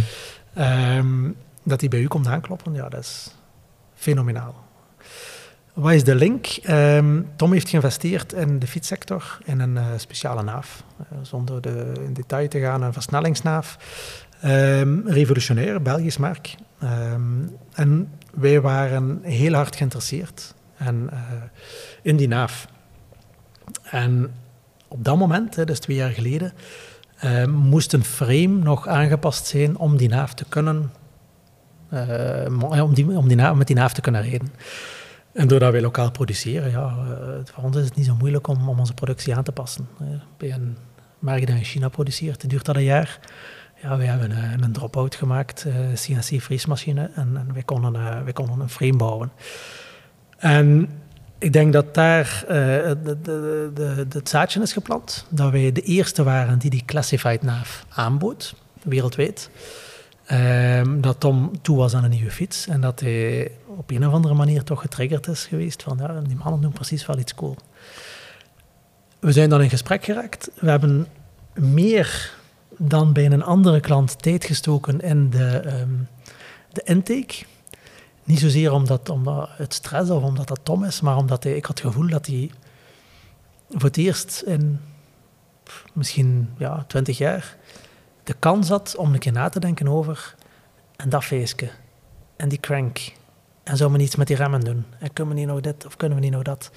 [0.55, 1.31] ehm,
[1.63, 3.35] dat hij bij u komt aankloppen, ja, dat is
[3.95, 4.65] fenomenaal.
[5.75, 6.47] Wat is de link?
[6.47, 10.85] Ehm, Tom heeft geïnvesteerd in de fietssector in een eh, speciale naaf.
[10.99, 13.79] Eh, zonder de, in detail te gaan, een versnellingsnaaf.
[14.41, 16.55] Ehm, revolutionair, Belgisch merk.
[16.81, 17.21] Ehm,
[17.75, 21.19] en wij waren heel hard geïnteresseerd en, eh,
[22.03, 22.69] in die naaf.
[23.83, 24.31] En
[24.89, 26.53] op dat moment, hè, dus twee jaar geleden,
[27.19, 30.93] eh, moest een frame nog aangepast zijn om die naaf te kunnen,
[31.89, 34.53] eh, om, die, om die naaf, met die naaf te kunnen rijden.
[35.33, 38.69] En doordat wij lokaal produceren, ja, eh, voor ons is het niet zo moeilijk om,
[38.69, 39.89] om onze productie aan te passen.
[40.37, 40.77] Bij een
[41.19, 43.19] merk dat in China produceert, duurt dat een jaar.
[43.85, 48.61] Ja, hebben een, een drop-out gemaakt, eh, CNC-vriesmachine, en, en wij, konden, eh, wij konden
[48.61, 49.33] een frame bouwen.
[50.39, 50.89] En
[51.39, 52.93] ik denk dat daar eh,
[54.09, 55.27] het zaadje is geplant.
[55.29, 59.51] Dat wij de eerste waren die die classified naaf aanbood, wereldwijd.
[60.27, 62.67] Ehm, dat Tom toe was aan een nieuwe fiets.
[62.67, 66.37] En dat hij op een of andere manier toch getriggerd is geweest van ja, die
[66.37, 67.57] mannen doen precies wel iets cool.
[69.19, 70.51] We zijn dan in gesprek geraakt.
[70.61, 71.07] We hebben
[71.55, 72.33] meer
[72.79, 75.95] dan bij een andere klant tijd gestoken in de, ehm,
[76.73, 77.45] de intake.
[78.25, 81.65] Niet zozeer omdat, omdat het stress of omdat dat Tom is, maar omdat hij, ik
[81.65, 82.51] had het gevoel dat hij
[83.71, 84.81] voor het eerst in
[85.93, 87.57] misschien ja, 20 jaar
[88.25, 90.35] de kans had om een keer na te denken over
[90.97, 91.71] en dat feestje
[92.37, 93.13] en die crank
[93.63, 95.97] en zou men iets met die remmen doen en kunnen we niet nog dit of
[95.97, 96.71] kunnen we niet nog dat.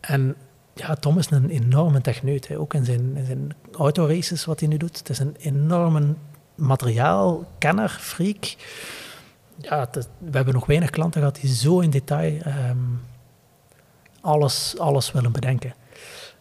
[0.00, 0.36] En
[0.80, 4.76] ja, Tom is een enorme techneut, ook in zijn, in zijn autoraces wat hij nu
[4.76, 4.98] doet.
[4.98, 6.14] Het is een enorme
[6.54, 8.56] materiaalkenner, freak
[9.60, 12.78] ja, we hebben nog weinig klanten gehad die zo in detail ehm,
[14.20, 15.74] alles, alles willen bedenken.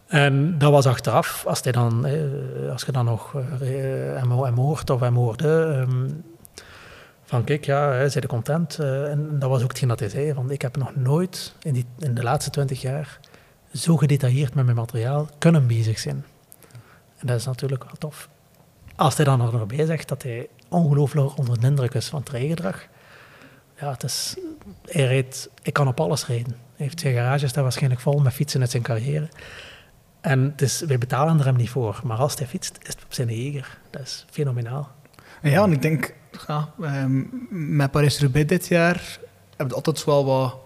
[0.07, 3.41] En dat was achteraf, als, hij dan, eh, als je dan nog eh,
[4.19, 6.09] hem, hem hoort of hem hoorde, ehm,
[7.29, 8.79] Van kijk, ja, zijn content?
[8.79, 10.33] Eh, en dat was ook hetgeen dat hij zei.
[10.33, 13.19] Van, ik heb nog nooit in, die, in de laatste twintig jaar
[13.73, 16.25] zo gedetailleerd met mijn materiaal kunnen bezig zijn.
[17.17, 18.29] En dat is natuurlijk wel tof.
[18.95, 22.29] Als hij dan nog erbij zegt dat hij ongelooflijk onder de indruk is van het
[22.29, 22.87] rijgedrag.
[23.79, 24.35] Ja, het is,
[24.85, 26.51] hij rijdt, ik kan op alles rijden.
[26.51, 29.29] Hij heeft zijn garage staan waarschijnlijk vol met fietsen uit zijn carrière.
[30.21, 32.01] En het is, wij betalen er hem niet voor.
[32.03, 33.77] Maar als hij fietst, is het op zijn jeger.
[33.89, 34.91] Dat is fenomenaal.
[35.41, 36.13] Ja, en ik denk,
[36.47, 37.23] ja, ehm,
[37.77, 40.57] met Paris-Roubaix dit jaar hebben we altijd wel wat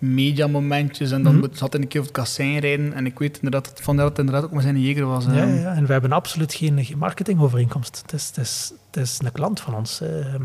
[0.00, 1.46] mediamomentjes en dan Mhm.
[1.52, 4.18] zat hij een keer op het kassein rijden en ik weet inderdaad dat Van het
[4.18, 5.24] inderdaad ook maar zijn jeger was.
[5.24, 5.54] Ja, ehm.
[5.54, 7.98] ja, en we hebben absoluut geen, geen marketingovereenkomst.
[8.02, 10.00] Het is, het, is, het is een klant van ons.
[10.00, 10.42] ehm.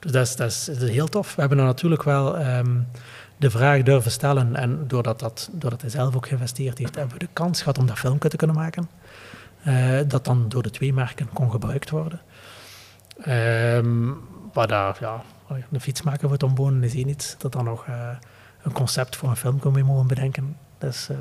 [0.00, 1.34] dus dat is, dat, is, dat is heel tof.
[1.34, 2.76] We hebben er natuurlijk wel ehm,
[3.36, 4.56] de vraag durven stellen.
[4.56, 7.86] En doordat, dat, doordat hij zelf ook geïnvesteerd heeft, hebben we de kans gehad om
[7.86, 8.88] dat filmpje te kunnen maken.
[9.62, 12.20] Eh, dat dan door de twee merken kon gebruikt worden.
[13.20, 14.06] Ehm
[14.54, 15.22] maar daar, ja,
[15.72, 17.34] een fietsmaker voor Tom Bonen is één iets.
[17.38, 18.08] Dat dan nog eh,
[18.62, 20.56] een concept voor een film mee mogen bedenken.
[20.78, 21.16] Dat is, eh,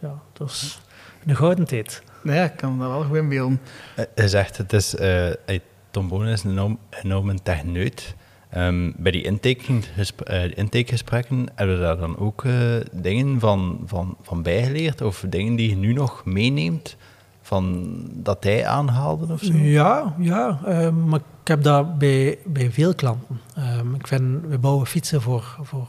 [0.00, 0.80] ja, dat is
[1.26, 2.02] een gouden tijd.
[2.22, 3.60] Nou ja, ik kan me dat wel goed inbeelden.
[3.96, 5.08] Eh, Hij zegt, het is, eh,
[5.46, 5.60] hij-
[5.90, 8.14] Tom Bonen is een enorm, enorm een techneut.
[8.50, 12.52] Ehm, bij die intakegesp- intakegesprekken hebben we daar dan ook eh,
[12.92, 15.00] dingen van, van, van bijgeleerd?
[15.00, 16.96] Of dingen die je nu nog meeneemt,
[17.42, 19.52] van, dat hij aanhaalde of zo?
[19.56, 23.40] Ja, ja eh, maar ik heb dat bij, bij veel klanten.
[23.56, 25.88] Ehm, ik vind, we bouwen fietsen voor, voor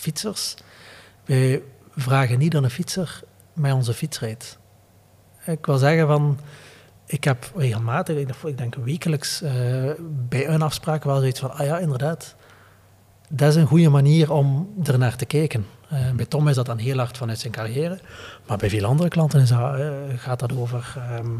[0.00, 0.54] fietsers.
[1.24, 1.62] Wij
[1.96, 3.20] vragen niet aan een fietser
[3.52, 4.58] met onze fiets rijdt.
[5.46, 6.38] Ik wil zeggen van,
[7.06, 9.52] ik heb regelmatig, ik denk- wekelijks, eh,
[10.28, 12.34] bij een afspraak wel zoiets van, ah ja, inderdaad,
[13.28, 15.66] dat is een goede manier om ernaar te kijken.
[15.88, 17.98] Eh, bij Tom is dat dan heel hard vanuit zijn carrière,
[18.46, 20.94] maar bij veel andere klanten is dat, eh, gaat dat over...
[20.96, 21.30] ehm,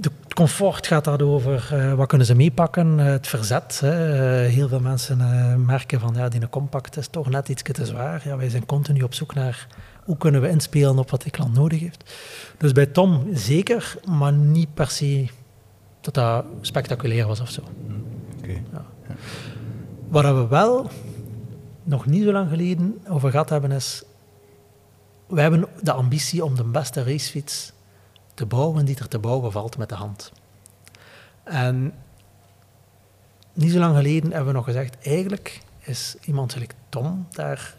[0.00, 3.80] het comfort gaat daarover, eh wat kunnen ze meepakken, eh, het verzet.
[3.80, 4.12] Hè.
[4.44, 5.18] Eh, heel veel mensen
[5.66, 8.22] merken van ja, die compact is toch net iets te zwaar.
[8.24, 9.66] Ja, wij zijn continu op zoek naar
[10.04, 12.12] hoe kunnen we inspelen op wat die klant nodig heeft.
[12.58, 15.28] Dus bij Tom zeker, maar niet per se
[16.00, 17.62] dat dat spectaculair was of zo.
[18.38, 18.62] Oké.
[20.08, 20.90] Waar we wel
[21.82, 24.02] nog niet zo lang geleden over gehad hebben is,
[25.26, 27.71] we hebben de ambitie om de beste racefiets
[28.42, 30.32] te bouwen die er te bouwen valt met de hand.
[31.44, 31.94] En
[33.52, 37.74] niet zo lang geleden hebben we nog gezegd, eigenlijk is iemand zoals Tom daar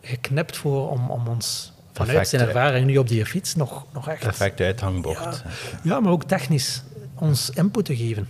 [0.00, 4.08] geknipt voor om, om ons vanuit Perfect, zijn ervaring nu op die fiets nog, nog
[4.08, 4.22] echt...
[4.22, 5.42] Perfecte uithangbord.
[5.82, 6.82] Ja, maar ook technisch
[7.14, 8.28] ons input te geven.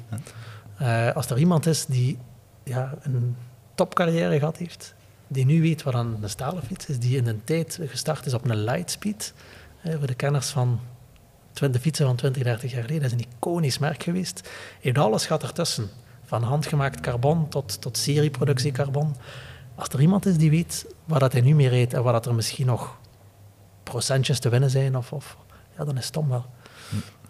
[0.77, 2.19] Eh, als er iemand is die
[2.65, 3.37] ja, een
[3.75, 4.95] topcarrière gehad heeft,
[5.29, 8.49] die nu weet wat een stalen fiets is, die in een tijd gestart is op
[8.49, 9.35] een lightspeed,
[9.83, 10.81] eh, voor de kenners van
[11.53, 14.51] 20 fietsen van 20, 30 jaar geleden, dat is een iconisch merk geweest.
[14.81, 15.89] Heeft alles gaat ertussen,
[16.25, 19.17] van handgemaakt carbon tot, tot serieproductie carbon.
[19.75, 22.27] Als er iemand is die weet waar dat hij nu mee rijdt en waar dat
[22.27, 22.99] er misschien nog
[23.83, 25.37] procentjes te winnen zijn, of, of,
[25.79, 26.47] ja, dan is het Tom wel.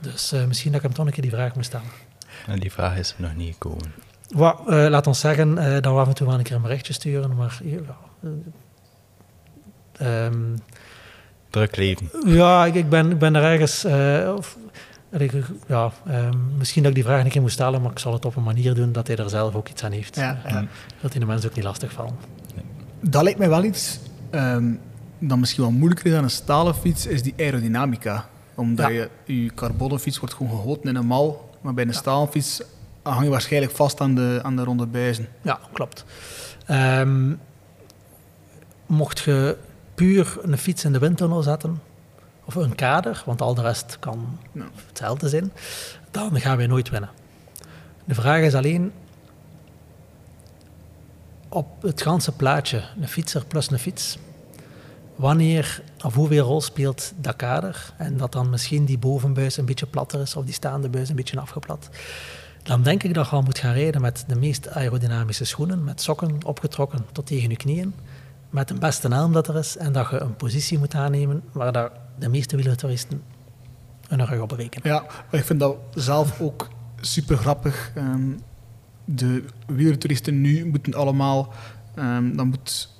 [0.01, 1.87] Dus eh, misschien dat ik hem toch een keer die vraag moet stellen.
[2.47, 3.93] En die vraag is nog niet gekomen.
[4.31, 6.62] Wat, eh, laat ons zeggen eh, dat we af en toe wel een keer een
[6.62, 7.79] berichtje sturen, maar ja,
[8.23, 8.31] eh,
[10.25, 10.57] ehm,
[11.51, 12.11] Druk leven.
[12.25, 13.85] ja ik, ik, ben, ik ben er ergens...
[13.85, 14.57] eh, of,
[15.67, 18.25] ja, ehm, misschien dat ik die vraag een keer moet stellen, maar ik zal het
[18.25, 20.17] op een manier doen dat hij er zelf ook iets aan heeft.
[20.17, 20.65] Ja, ja.
[21.01, 22.15] Dat hij de mensen ook niet lastig vallen.
[23.01, 23.99] Dat lijkt mij wel iets
[24.31, 24.73] ehm,
[25.19, 28.29] dat misschien wel moeilijker is aan een stalen fiets, is die aerodynamica.
[28.55, 28.93] Omdat Ja.
[29.25, 32.63] je, je carbonen fiets wordt gewoon gegoten in een mal, maar bij een stalen fiets
[33.03, 35.29] hang je waarschijnlijk vast aan de, aan de ronde buizen.
[35.43, 36.05] Ja, klopt.
[36.67, 37.33] Ehm,
[38.87, 39.57] mocht je
[40.01, 41.83] puur een fiets in de windtunnel zetten,
[42.45, 44.39] of een kader, want al de rest kan
[44.87, 45.53] hetzelfde zijn,
[46.11, 47.11] dan gaan wij nooit winnen.
[48.05, 48.93] De vraag is alleen,
[51.49, 54.19] op het ganse plaatje, een fietser plus een fiets,
[55.17, 59.87] wanneer of hoeveel rol speelt dat kader en dat dan misschien die bovenbuis een beetje
[59.87, 61.89] platter is of die staande buis een beetje afgeplat,
[62.63, 66.03] dan denk ik dat je al moet gaan rijden met de meest aerodynamische schoenen, met
[66.03, 67.95] sokken opgetrokken tot tegen je knieën,
[68.51, 71.91] met de beste helm dat er is en dat je een positie moet aannemen waar
[72.19, 73.23] de meeste wielertouristen
[74.09, 74.81] hun rug op breken.
[74.85, 76.69] Ja, ik vind dat zelf ook
[77.01, 77.93] super grappig.
[77.95, 78.31] Ehm,
[79.05, 81.53] de wielertouristen nu moeten allemaal,
[81.95, 82.99] ehm, dan moet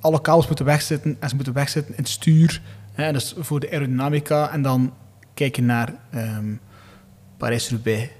[0.00, 2.62] alle kabels moeten wegzitten en ze moeten wegzitten in het stuur.
[2.92, 4.94] Hè, dus voor de aerodynamica en dan
[5.34, 6.54] kijken naar ehm
[7.36, 8.10] Parijs-Roubaix,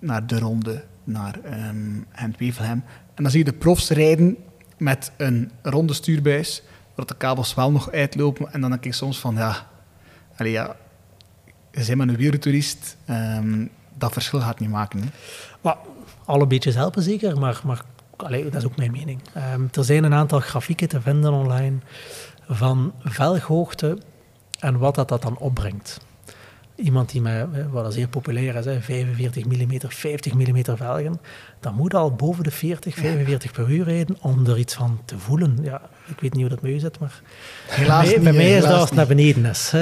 [0.00, 2.82] naar de ronde, naar ehm Gent-Wevelgem.
[3.14, 4.36] En dan zie je de profs rijden
[4.78, 6.62] met een ronde stuurbuis,
[6.94, 8.52] waar de kabels wel nog uitlopen.
[8.52, 9.66] En dan denk ik soms van, ja,
[10.36, 10.76] allee, ja
[11.70, 15.00] je bent maar een wereldtoerist, ehm, dat verschil gaat niet maken.
[15.00, 15.08] Hè.
[15.60, 15.76] Maar
[16.24, 17.84] alle beetjes helpen zeker, maar, maar
[18.16, 19.20] allee, dat is ook mijn mening.
[19.32, 21.76] Ehm, er zijn een aantal grafieken te vinden online
[22.48, 23.98] van velghoogte
[24.58, 26.00] en wat dat, dat dan opbrengt.
[26.84, 31.20] Iemand die met, eh, wat dat zeer populair is, hè, 45 mm, 50 mm velgen,
[31.60, 35.18] dan moet al boven de 40, 45 per uur rijden om er iets van te
[35.18, 35.58] voelen.
[35.62, 37.20] Ja, ik weet niet hoe dat met u zit, maar
[37.66, 39.72] Helaas bij, niet, bij mij is dat als het naar beneden is.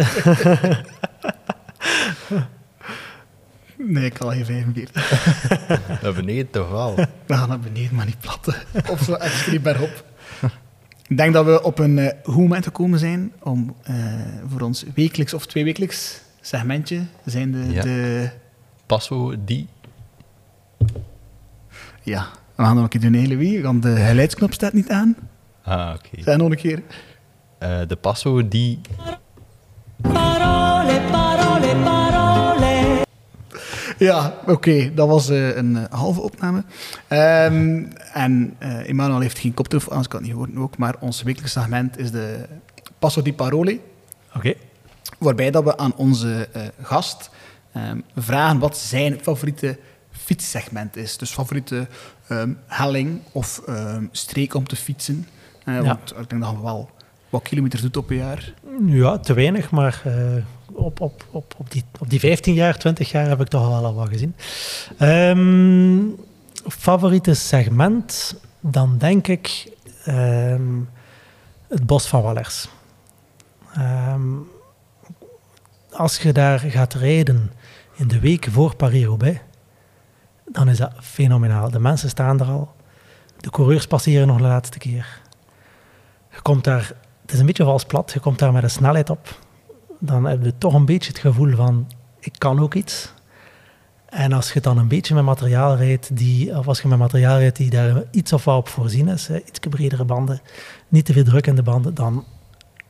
[3.79, 5.43] Nee, ik kan al geen 45.
[6.03, 6.95] Naar beneden toch wel.
[7.27, 8.55] We gaan naar beneden, maar niet platte.
[8.91, 10.05] Of zo extreem bergop.
[11.09, 13.95] Ik denk dat we op een eh, goed moment gekomen zijn om eh,
[14.49, 17.83] voor ons wekelijks of tweewekelijks segmentje zijn de, Ja.
[17.83, 18.29] de
[18.87, 19.69] Passo die.
[22.03, 25.17] ja, we gaan nog een keer doen hele wie, want de geluidsknop staat niet aan.
[25.63, 26.23] Ah, oké.
[26.23, 26.83] Zeg nog een keer.
[27.59, 28.81] Eh, de Passo die.
[30.01, 33.05] Parole, parole, parole.
[33.99, 36.65] Ja, oké, dat was eh, een eh, halve opname.
[37.09, 41.23] Ehm, en eh Emmanuel heeft geen koptelefoon, anders kan het niet horen ook, maar ons
[41.23, 42.47] wekelijks segment is de
[42.99, 43.79] Passo di Parole.
[44.35, 44.55] Oké.
[45.19, 47.31] Waarbij dat we aan onze eh, gast
[47.73, 49.79] ehm, vragen wat zijn favoriete
[50.11, 51.17] fietssegment is.
[51.17, 51.87] Dus favoriete
[52.29, 55.29] ehm, helling of ehm, streek om te fietsen.
[55.65, 56.91] Eh, Want ik denk dat je wel
[57.29, 58.53] wat kilometers doet op een jaar.
[58.87, 60.13] Ja, te weinig, maar eh,
[60.73, 63.85] op, op, op, op, die, op die 15 jaar, 20 jaar heb ik toch wel
[63.85, 64.35] al wat gezien.
[66.69, 69.73] Favoriete segment, dan denk ik
[71.69, 72.69] het Bos van Wallers.
[73.75, 74.23] Ehm,
[75.97, 77.53] als je daar gaat rijden
[77.95, 79.41] in de week voor Paris-Roubaix,
[80.45, 81.71] dan is dat fenomenaal.
[81.71, 82.75] De mensen staan er al.
[83.37, 85.21] De coureurs passeren nog de laatste keer.
[86.31, 86.93] Je komt daar,
[87.23, 89.39] het is een beetje vals plat, je komt daar met een snelheid op.
[89.99, 91.91] Dan heb je toch een beetje het gevoel van,
[92.21, 93.13] ik kan ook iets.
[94.09, 97.39] En als je dan een beetje met materiaal rijdt, die, of als je met materiaal
[97.39, 100.41] rijdt die daar iets of wat op voorzien is, iets bredere banden,
[100.89, 102.25] niet te veel druk in de banden, dan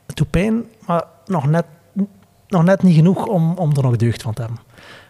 [0.05, 1.65] het doet pijn, maar nog net,
[2.47, 4.59] nog net niet genoeg om, om er nog deugd van te hebben.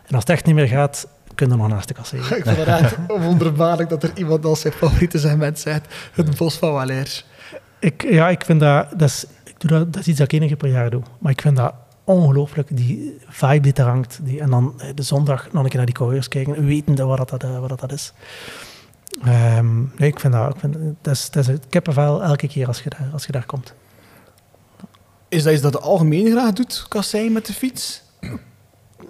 [0.06, 2.38] En als het echt niet meer gaat, kun je er nog naast de kasseren.
[2.38, 5.94] ik vind het echt wonderbaarlijk dat er iemand als zijn favoriete segment zegt.
[6.12, 7.26] Het Bos van Valers.
[7.80, 10.40] Ik, ja, ik vind dat, dat is, ik doe dat, dat is iets dat ik
[10.40, 11.02] één keer per jaar doe.
[11.20, 11.74] Maar ik vind dat
[12.04, 14.20] ongelooflijk, die vibe die er hangt.
[14.24, 17.30] Die, en dan eh, de zondag nog een keer naar die coureurs kijken, wetende wat
[17.30, 18.14] dat, eh, wat dat, dat is.
[19.24, 22.68] Ehm, nee, ik vind dat, ik vind, dat is, dat is het kippenvel elke keer
[22.68, 23.74] als je daar, als je daar komt.
[25.30, 28.02] Is dat iets dat de algemeen graag doet, Kassei, met de fiets?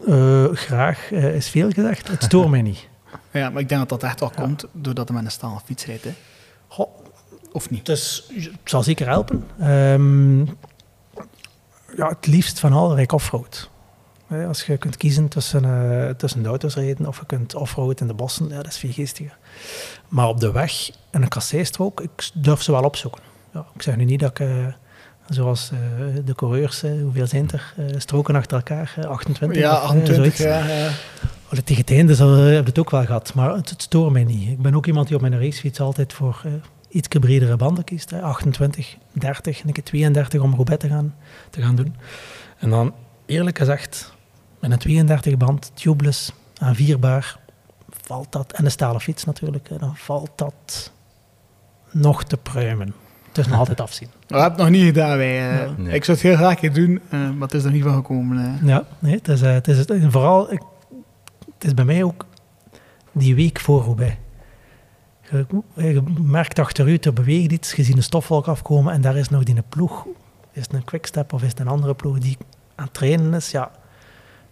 [0.07, 2.07] Eh, graag eh, is veel gezegd.
[2.07, 2.88] Het stoort mij niet.
[3.32, 5.86] Ja, maar ik denk dat dat echt wel komt doordat hij met een stalen fiets
[5.86, 6.03] rijdt.
[6.03, 6.13] Hè.
[6.68, 6.89] Goh,
[7.51, 7.86] Of niet?
[7.86, 9.47] Dus het zal zeker helpen.
[9.59, 10.39] Ehm,
[11.95, 13.70] ja, het liefst van al rijk offroad.
[14.28, 18.01] Hè, Als je kunt kiezen tussen, eh, tussen de auto's rijden of je kunt offroad
[18.01, 19.38] in de bossen, ja, dat is veel geestiger.
[20.07, 23.22] Maar op de weg en een kasseistrook, ik durf ze wel opzoeken.
[23.53, 24.65] Ja, ik zeg nu niet dat ik, eh,
[25.30, 25.78] zoals eh,
[26.25, 30.15] de coureurs, hoeveel zijn er, eh, stroken achter elkaar, eh, 28 Ja, of, eh, 28,
[30.15, 30.38] zoiets.
[30.38, 30.67] ja.
[30.78, 30.89] ja.
[31.63, 34.23] Tegen het einde zal- heb ik het ook wel gehad, maar het, het stoort mij
[34.23, 34.49] niet.
[34.49, 36.41] Ik ben ook iemand die op mijn racefiets altijd voor
[36.89, 38.09] iets bredere banden kiest.
[38.09, 38.21] Hè.
[38.21, 41.15] 28, 30 en ik heb 32 om Roubaix te gaan,
[41.49, 41.95] te gaan doen.
[42.57, 42.93] En dan,
[43.25, 44.13] eerlijk gezegd,
[44.59, 47.39] met een 32 band, tubeless, aanvierbaar,
[48.01, 50.91] valt dat, en een stalen fiets natuurlijk, dan valt dat
[51.91, 52.93] nog te pruimen.
[53.38, 54.07] Het is nog altijd afzien.
[54.27, 55.49] We hebben het nog niet gedaan, wij.
[55.51, 55.57] eh.
[55.65, 55.73] Ja.
[55.77, 55.93] Nee.
[55.95, 57.93] Ik zou het heel graag een keer doen, eh, maar het is er niet van
[57.93, 58.38] gekomen.
[58.61, 58.67] eh.
[58.67, 60.61] Ja, nee, het is, het is en vooral, ik,
[61.53, 62.25] het is bij mij ook
[63.11, 64.15] die week voor Roubaix.
[65.31, 69.17] Je, je merkt achter u, er beweegt iets, je ziet een stofwolk afkomen en daar
[69.17, 70.05] is nog die een ploeg.
[70.51, 72.38] Is het een quickstep of is het een andere ploeg die
[72.75, 73.51] aan het trainen is?
[73.51, 73.71] Ja,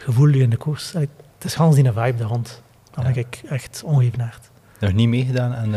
[0.06, 0.92] je voelt je in de koers.
[0.94, 1.10] Het
[1.42, 2.62] is gans die vibe daar rond.
[2.92, 3.12] Dan Ja.
[3.12, 4.50] ben ik echt ongevenaard.
[4.80, 5.72] Nog niet meegedaan aan eh,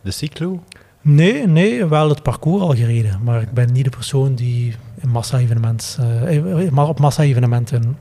[0.00, 0.62] de cyclo?
[1.02, 3.22] Nee, nee, wel het parcours al gereden.
[3.22, 7.96] Maar ik ben niet de persoon die in eh, eh, maar op massa-evenementen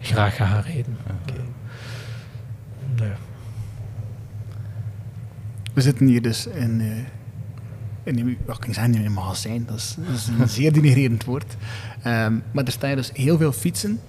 [0.00, 0.96] graag gaat gaan rijden.
[3.00, 3.10] Nee.
[5.72, 6.86] We zitten hier dus in, eh
[8.04, 9.64] in een, wat kan ik zeggen, in een magazijn.
[9.66, 11.56] Dat is, dat is een zeer denigrerend woord.
[12.02, 14.00] Ehm, maar er staan dus heel veel fietsen.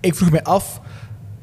[0.00, 0.80] Ik vroeg mij af,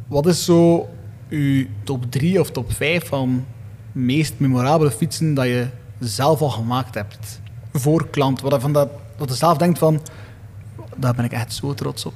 [0.08, 0.90] wat is zo
[1.30, 3.46] uw top 3 of top 5 van
[3.94, 5.68] meest memorabele fietsen dat je
[6.00, 7.42] zelf al gemaakt hebt
[7.74, 8.42] voor klant?
[8.42, 10.02] Wat je, dat, je zelf denkt van,
[10.96, 12.14] daar ben ik echt zo trots op.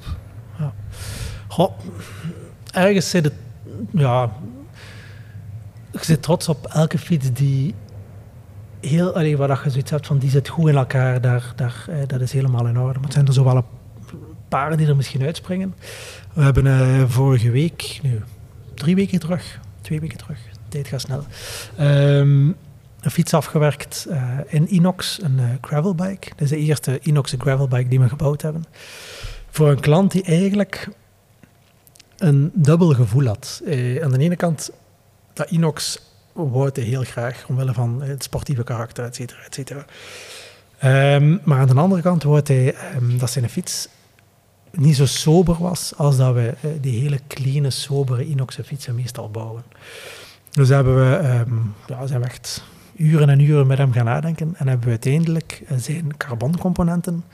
[1.48, 1.72] Goh,
[2.72, 3.34] ergens zit het,
[3.90, 4.30] ja,
[5.92, 7.74] je zit trots op elke fiets die
[8.80, 11.96] heel, allee, waar je zoiets hebt van die zit goed in elkaar, daar, daar, eh,
[12.06, 12.94] dat is helemaal in orde.
[12.94, 13.64] Maar het zijn er zo wel een
[14.48, 15.74] paar die er misschien uitspringen.
[16.32, 18.22] We hebben eh, vorige week, nu,
[18.74, 20.38] drie weken terug, twee weken terug.
[20.68, 21.24] Tijd gaat snel.
[21.76, 22.46] Ehm,
[23.00, 26.28] een fiets afgewerkt eh, in inox, een eh, gravelbike.
[26.28, 28.64] Dat is de eerste inox gravelbike die we gebouwd hebben.
[29.50, 30.88] Voor een klant die eigenlijk
[32.16, 33.62] een dubbel gevoel had.
[33.66, 34.70] Eh, aan de ene kant,
[35.32, 36.06] dat inox
[36.72, 39.84] hij heel graag, omwille van het sportieve karakter, et cetera, et cetera.
[40.78, 43.88] Ehm, maar aan de andere kant wou hij ehm, dat zijn fiets
[44.70, 49.62] niet zo sober was als dat we die hele clean, sobere inoxen fietsen meestal bouwen.
[50.58, 51.54] Dus hebben we, ehm,
[51.86, 52.64] ja, zijn echt
[52.96, 57.24] uren en uren met hem gaan nadenken en hebben we uiteindelijk eh, zijn carboncomponenten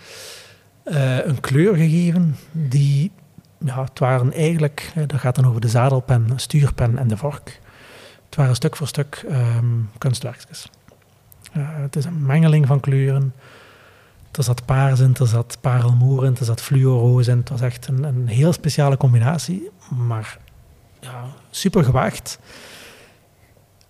[0.83, 3.11] eh, een kleur gegeven die,
[3.59, 7.61] ja, het waren eigenlijk, eh, dat gaat dan over de zadelpen, stuurpen en de vork.
[8.25, 9.67] Het waren stuk voor stuk ehm
[9.99, 10.71] kunstwerkjes.
[11.53, 13.35] Het is een mengeling van kleuren.
[14.33, 17.39] Er zat paars in, er zat parelmoer in, er zat fluoroos in.
[17.39, 20.39] Het was echt een, een heel speciale combinatie, maar
[21.01, 22.39] ja, super gewaagd.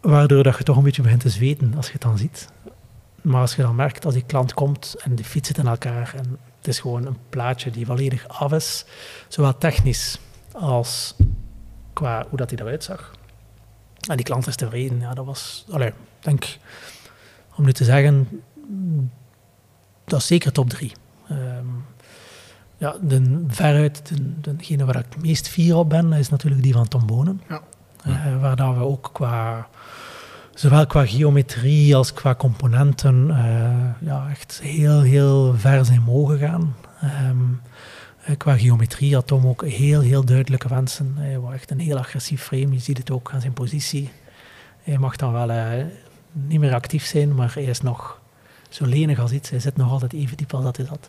[0.05, 2.49] Waardoor dat je toch een beetje begint te zweten als je het dan ziet.
[3.23, 6.15] Maar als je dan merkt, als die klant komt en die fiets zit in elkaar
[6.17, 8.85] en het is gewoon een plaatje die volledig af is,
[9.29, 10.19] zowel technisch
[10.53, 11.15] als
[11.93, 13.13] qua hoe dat hij eruit zag.
[14.09, 15.01] En die klant is tevreden.
[15.01, 16.59] Ja, dat was, allee, denk,
[17.57, 18.43] om nu te zeggen,
[20.05, 20.93] dat is zeker top drie.
[21.29, 21.67] Ehm,
[22.77, 24.09] ja, de, veruit
[24.41, 27.41] de, degene waar ik het meest fier op ben, is natuurlijk die van Tom Bonen.
[27.49, 27.63] Ja.
[28.05, 29.69] Eh, waar dat we ook qua,
[30.55, 36.77] zowel qua geometrie als qua componenten, eh, ja, echt heel, heel ver zijn mogen gaan.
[37.01, 37.37] Ehm,
[38.25, 41.15] eh, qua geometrie had Tom ook heel, heel duidelijke wensen.
[41.17, 42.73] Hij wou echt een heel agressief frame.
[42.73, 44.11] Je ziet het ook aan zijn positie.
[44.83, 45.85] Hij mag dan wel eh,
[46.33, 48.21] niet meer actief zijn, maar hij is nog
[48.69, 49.51] zo lenig als iets.
[49.51, 51.09] Hij zit nog altijd even diep als dat hij zat.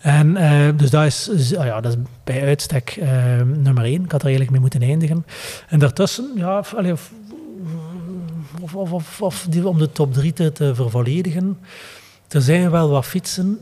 [0.00, 0.34] En
[0.76, 2.96] dus dat is, ah ja, dat is bij uitstek
[3.44, 4.04] nummer één.
[4.04, 5.26] Ik had er eigenlijk mee moeten eindigen.
[5.68, 6.94] En daartussen, ja, allee,
[8.72, 11.58] of, of, of, die, om de top drie te, te vervolledigen.
[12.28, 13.60] Er zijn wel wat fietsen,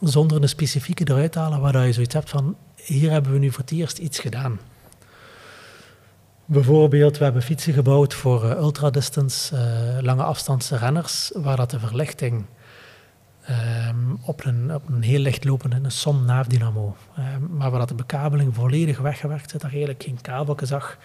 [0.00, 3.60] zonder een specifieke eruit halen, waar je zoiets hebt van, hier hebben we nu voor
[3.60, 4.58] het eerst iets gedaan.
[6.44, 12.44] Bijvoorbeeld, we hebben fietsen gebouwd voor eh, ultradistance, eh, lange afstandsrenners, waar dat de verlichting
[13.46, 18.54] ehm, op, een, op een heel licht lopende een naafdynamo, ehm, maar waar de bekabeling
[18.54, 20.98] volledig weggewerkt zit, je eigenlijk geen kabelje zag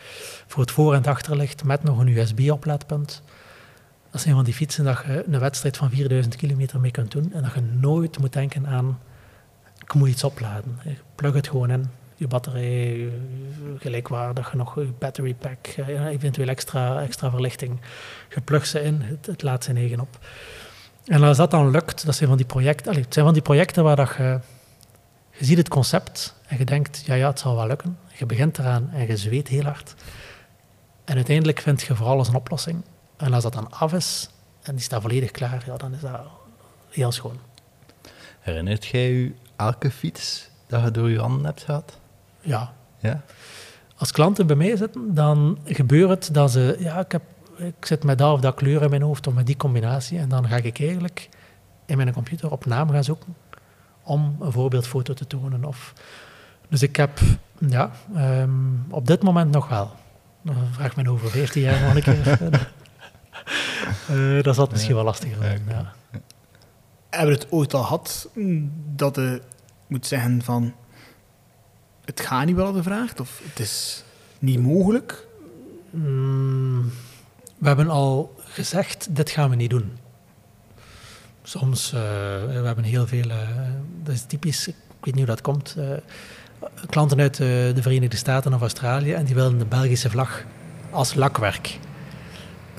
[0.48, 3.22] voor het voor- en achterlicht met nog een USB-oplaadpunt.
[4.12, 7.34] Dat zijn van die fietsen dat je een wedstrijd van 4000 kilometer mee kunt doen
[7.34, 9.00] en dat je nooit moet denken aan
[9.84, 10.80] ik moet iets opladen.
[11.16, 11.90] Plug het gewoon in.
[12.16, 17.30] Je batterij, je- gelijk waar dat je nog je battery pack, eh, eventueel extra, extra
[17.30, 17.80] verlichting.
[18.36, 20.20] Je plugt ze in, het, het laat zijn eigen op.
[21.06, 23.44] En als dat dan lukt, dat zijn van die projecten, allee, het zijn van die
[23.44, 24.40] projecten waar dat je,
[25.32, 27.98] je ziet het concept en je denkt, ja, ja, het zal wel lukken.
[28.14, 29.96] Je begint eraan en je zweet heel hard.
[31.06, 32.84] En uiteindelijk vind je voor alles een oplossing.
[33.18, 34.30] En als dat dan af is
[34.62, 36.20] en die staat volledig klaar, ja, dan is dat
[36.90, 37.40] heel schoon.
[38.40, 41.98] Herinnert jij je elke fiets dat je door je handen hebt gehad?
[42.42, 43.24] Ja, Ja?
[43.96, 47.22] als klanten bij mij zitten, dan gebeurt het dat ze, ja, ik, heb,
[47.62, 50.20] ik zit met dat of dat kleur in mijn hoofd of met die combinatie.
[50.20, 51.30] En dan ga ik eigenlijk
[51.86, 53.36] in mijn computer op naam gaan zoeken
[54.04, 55.66] om een voorbeeldfoto te tonen.
[55.66, 55.94] Of,
[56.70, 57.20] dus ik heb,
[57.68, 58.50] ja, ehm,
[58.90, 59.92] op dit moment nog wel.
[60.42, 62.40] Dan vraag me over 14 jaar nog een keer.
[64.08, 65.62] Eh, dat zat misschien wel lastiger zijn.
[65.68, 65.94] Ja.
[67.10, 68.30] Hebben we het ooit al gehad
[68.96, 69.42] dat je
[69.88, 70.74] moet zeggen van
[72.06, 74.04] het gaat niet wel hadden gevraagd of het is
[74.40, 75.28] niet mogelijk?
[75.90, 76.92] Mm,
[77.62, 79.98] we hebben al gezegd, dit gaan we niet doen.
[81.44, 82.00] Soms, eh,
[82.46, 83.38] we hebben heel veel, eh,
[84.04, 85.88] dat is typisch, ik weet niet hoe dat komt, eh,
[86.90, 90.44] klanten uit de Verenigde Staten of Australië en die willen de Belgische vlag
[90.92, 91.80] als lakwerk.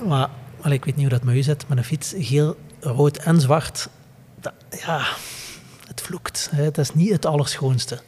[0.07, 0.29] Maar
[0.63, 3.89] ik weet niet hoe dat met u zit, maar een fiets, geel, rood en zwart,
[4.69, 5.05] ja,
[5.87, 6.49] het vloekt.
[6.51, 6.63] Hè.
[6.63, 8.01] Het is niet het allerschoonste.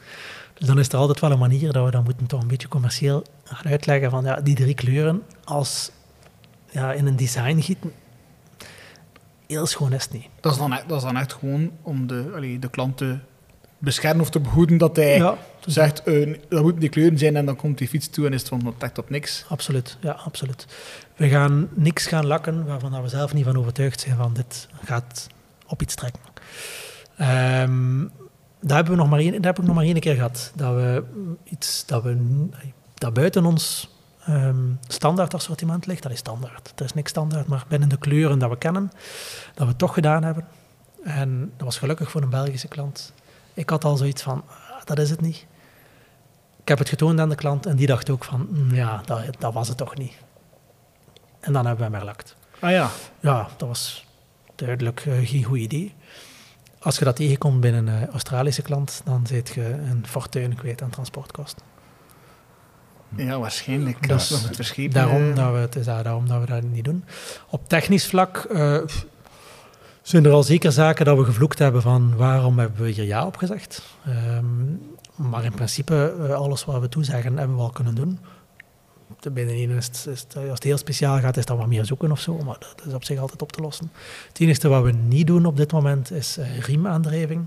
[0.54, 2.68] Dus dan is er altijd wel een manier dat we dat moeten toch een beetje
[2.68, 5.92] commercieel gaan uitleggen van ja, die drie kleuren als
[6.76, 7.92] ja, in een design gieten.
[9.48, 10.28] Heel schoon is het niet.
[10.42, 13.18] Dat is dan, dat is dan echt gewoon om de, allee, de klant te
[13.78, 17.46] beschermen of te behoeden dat hij Ja, zegt eh, dat moeten die kleuren zijn en
[17.46, 19.46] dan komt die fiets toe en is het van trekt op niks.
[19.50, 19.98] absoluut.
[20.02, 20.66] Ja, absoluut.
[21.16, 25.28] We gaan niks gaan lakken waarvan we zelf niet van overtuigd zijn van dit gaat
[25.68, 26.22] op iets trekken.
[27.18, 28.00] Ehm,
[28.62, 30.52] daar, hebben we nog maar één, daar heb ik nog maar één keer gehad.
[30.56, 31.04] Dat we
[31.44, 32.18] iets dat, we,
[32.94, 33.90] dat buiten ons
[34.26, 36.04] ehm, standaard assortiment ligt.
[36.04, 36.74] Dat is standaard.
[36.76, 38.92] Er is niks standaard, maar binnen de kleuren dat we kennen,
[39.54, 40.48] dat we het toch gedaan hebben.
[41.04, 43.14] En dat was gelukkig voor een Belgische klant.
[43.54, 45.46] Ik had al zoiets van, ah, dat is het niet.
[46.62, 49.22] Ik heb het getoond aan de klant en die dacht ook van, "Mm, ja, dat,
[49.40, 50.14] dat was het toch niet.
[51.40, 52.36] En dan hebben we Merlakt.
[52.60, 52.90] Ah ja.
[53.20, 54.06] Ja, dat was
[54.56, 55.94] duidelijk eh, geen goed idee.
[56.80, 60.90] Als je dat tegenkomt binnen een Australische klant, dan zit je een fortuin kwijt aan
[60.90, 61.64] transportkosten.
[63.18, 63.98] Ja, waarschijnlijk.
[64.00, 64.10] Het.
[64.94, 67.04] Daarom, eh, dat we, het is daar- daarom dat we dat niet doen.
[67.50, 68.78] Op technisch vlak eh,
[70.02, 73.26] zijn er al zeker zaken dat we gevloekt hebben van waarom hebben we hier ja
[73.26, 73.82] op gezegd.
[74.06, 74.46] Ehm,
[75.16, 78.20] maar in principe, eh, alles wat we toezeggen, hebben we al kunnen doen.
[79.20, 79.32] De
[79.78, 82.20] is, het- is het- als het heel speciaal gaat, is dat wat meer zoeken of
[82.20, 83.92] zo, maar dat is op zich altijd op te lossen.
[84.28, 87.46] Het enige wat we niet doen op dit moment is eh, riemaandrijving.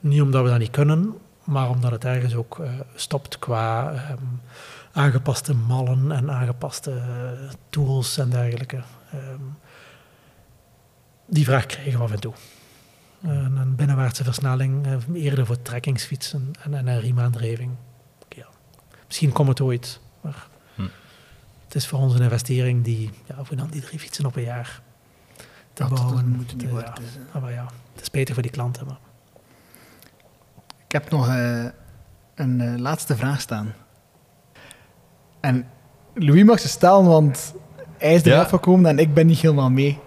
[0.00, 1.14] Niet omdat we dat niet kunnen,
[1.44, 4.18] maar omdat het ergens ook eh, stopt qua ehm,
[4.92, 8.82] aangepaste mallen en aangepaste eh, tools en dergelijke.
[9.12, 9.40] Ehm,
[11.26, 12.32] die vraag krijgen we af en toe.
[13.22, 17.70] Een, een binnenwaartse versnelling, eh, eerder voor trekkingsfietsen en, en een riemaandrijving.
[18.28, 18.46] Ja.
[19.06, 20.82] Misschien komt het ooit, maar Hm.
[21.64, 24.42] het is voor ons een investering die, ja, voor dan die drie fietsen op een
[24.42, 24.80] jaar
[25.72, 26.28] te dat, dat bouwen.
[26.28, 26.88] moet niet te- worden.
[26.88, 27.00] ja.
[27.00, 27.34] Dus, eh.
[27.34, 28.86] Ah, maar ja, het is beter voor die klanten.
[28.86, 28.96] Maar.
[30.94, 31.64] Ik heb nog eh,
[32.34, 33.74] een eh, laatste vraag staan.
[35.40, 35.66] En
[36.14, 37.54] Louis mag ze stellen, want
[37.98, 38.40] hij is er Ja.
[38.40, 39.98] afgekomen en ik ben niet helemaal mee.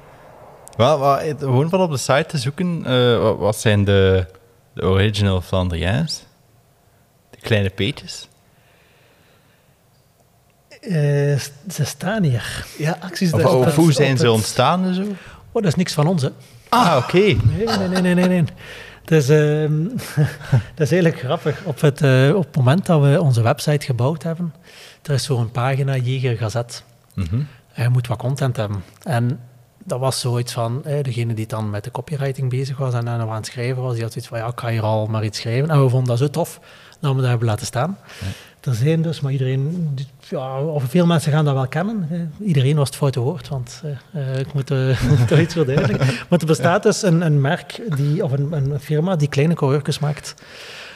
[0.78, 1.00] Wel,
[1.38, 4.26] gewoon van op de site te zoeken, eh, wat, wat zijn de,
[4.74, 6.26] de original Flandriaans?
[7.30, 8.28] De kleine peetjes?
[10.82, 10.92] Eh,
[11.70, 12.66] ze staan hier.
[12.78, 15.02] Ja, acties Of, daar of hoe zijn ze ontstaan en zo?
[15.52, 16.30] Oh, dat is niks van ons, hè.
[16.70, 17.18] Ah, oké.
[17.18, 18.28] Nee, nee, nee, nee, nee.
[18.28, 18.44] nee.
[19.08, 19.28] Dus,
[20.76, 21.64] dat is eigenlijk grappig.
[21.64, 24.54] Op het, eh, op het moment dat we onze website gebouwd hebben,
[25.04, 26.84] er is zo'n pagina Jeger Gazet.
[27.14, 27.36] Mhm.
[27.74, 28.84] En je moet wat content hebben.
[29.04, 29.40] En
[29.84, 33.32] dat was zoiets van, eh, degene die dan met de copywriting bezig was en aan
[33.32, 35.70] het schrijven was, die had zoiets van, ja, ik ga hier al maar iets schrijven.
[35.70, 36.60] En we vonden dat zo tof
[37.00, 37.98] dat we dat hebben laten staan.
[38.68, 39.96] Er zijn dus, maar iedereen,
[40.30, 42.32] ja, of veel mensen gaan dat wel kennen.
[42.40, 46.08] Iedereen was het foute woord, want eh, eh, ik moet eh, toch iets verduidelijken.
[46.30, 50.00] Maar er bestaat dus een, een merk, die, of een, een firma die kleine coureurs
[50.00, 50.34] maakt.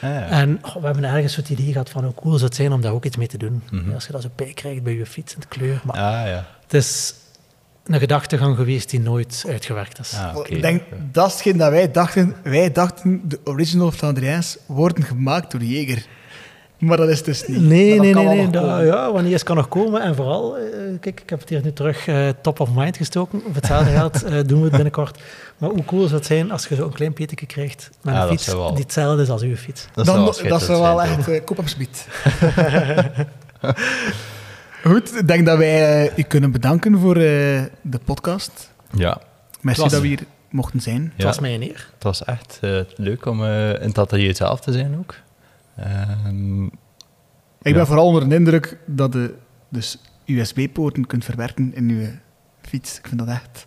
[0.02, 0.26] Ah, ja.
[0.28, 2.80] En oh, we hebben ergens het idee gehad van hoe cool zou het zijn om
[2.80, 3.62] daar ook iets mee te doen.
[3.70, 3.92] Mhm.
[3.92, 5.80] Als je dat zo bij krijgt bij je fiets en de kleur.
[5.84, 6.46] Maar Ah, ja.
[6.62, 7.14] het is
[7.86, 10.14] een gedachtegang geweest die nooit uitgewerkt is.
[10.14, 10.36] Ah.
[10.44, 12.34] Ik denk, dat is hetgeen dat wij dachten.
[12.42, 16.06] Wij dachten, de original Flandriaans worden gemaakt door Jeger.
[16.82, 17.60] Maar dat is dus niet.
[17.60, 18.42] Nee, nee, kan nee, nee.
[18.42, 18.86] nog dat- komen.
[18.86, 20.02] ja, wanneer is kan nog komen.
[20.02, 20.62] En vooral, eh,
[21.00, 23.42] kijk, ik heb het hier nu terug eh, top of mind gestoken.
[23.46, 25.18] Op hetzelfde geld eh, doen we het binnenkort.
[25.58, 28.28] Maar hoe cool zou het zijn als je zo'n klein peteke krijgt met Ja, een
[28.28, 29.86] fiets wel- die hetzelfde is als uw fiets.
[29.94, 32.06] Dat Dan, zou wel dat echt uh, kop op speed.
[34.84, 37.22] Goed, ik denk dat wij eh, u kunnen bedanken voor eh,
[37.82, 38.70] de podcast.
[38.92, 39.20] Ja,
[39.60, 40.20] Merci was- dat we hier
[40.50, 41.02] mochten zijn.
[41.02, 41.24] Het ja.
[41.24, 41.88] was mij een eer.
[41.94, 42.58] het was echt
[42.96, 45.14] leuk om in het atelier zelf te zijn ook.
[45.76, 47.86] Ehm, Ik ben Ja.
[47.86, 49.34] vooral onder de indruk dat je
[49.68, 52.14] dus USB-poorten kunt verwerken in je
[52.62, 52.98] fiets.
[52.98, 53.66] Ik vind dat echt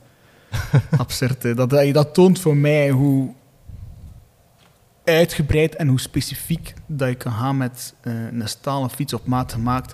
[0.97, 1.43] absurd.
[1.43, 1.53] hè.
[1.55, 3.33] Dat, dat, dat toont voor mij hoe
[5.03, 9.53] uitgebreid en hoe specifiek dat je kan gaan met eh, een stalen fiets op maat
[9.53, 9.91] gemaakt.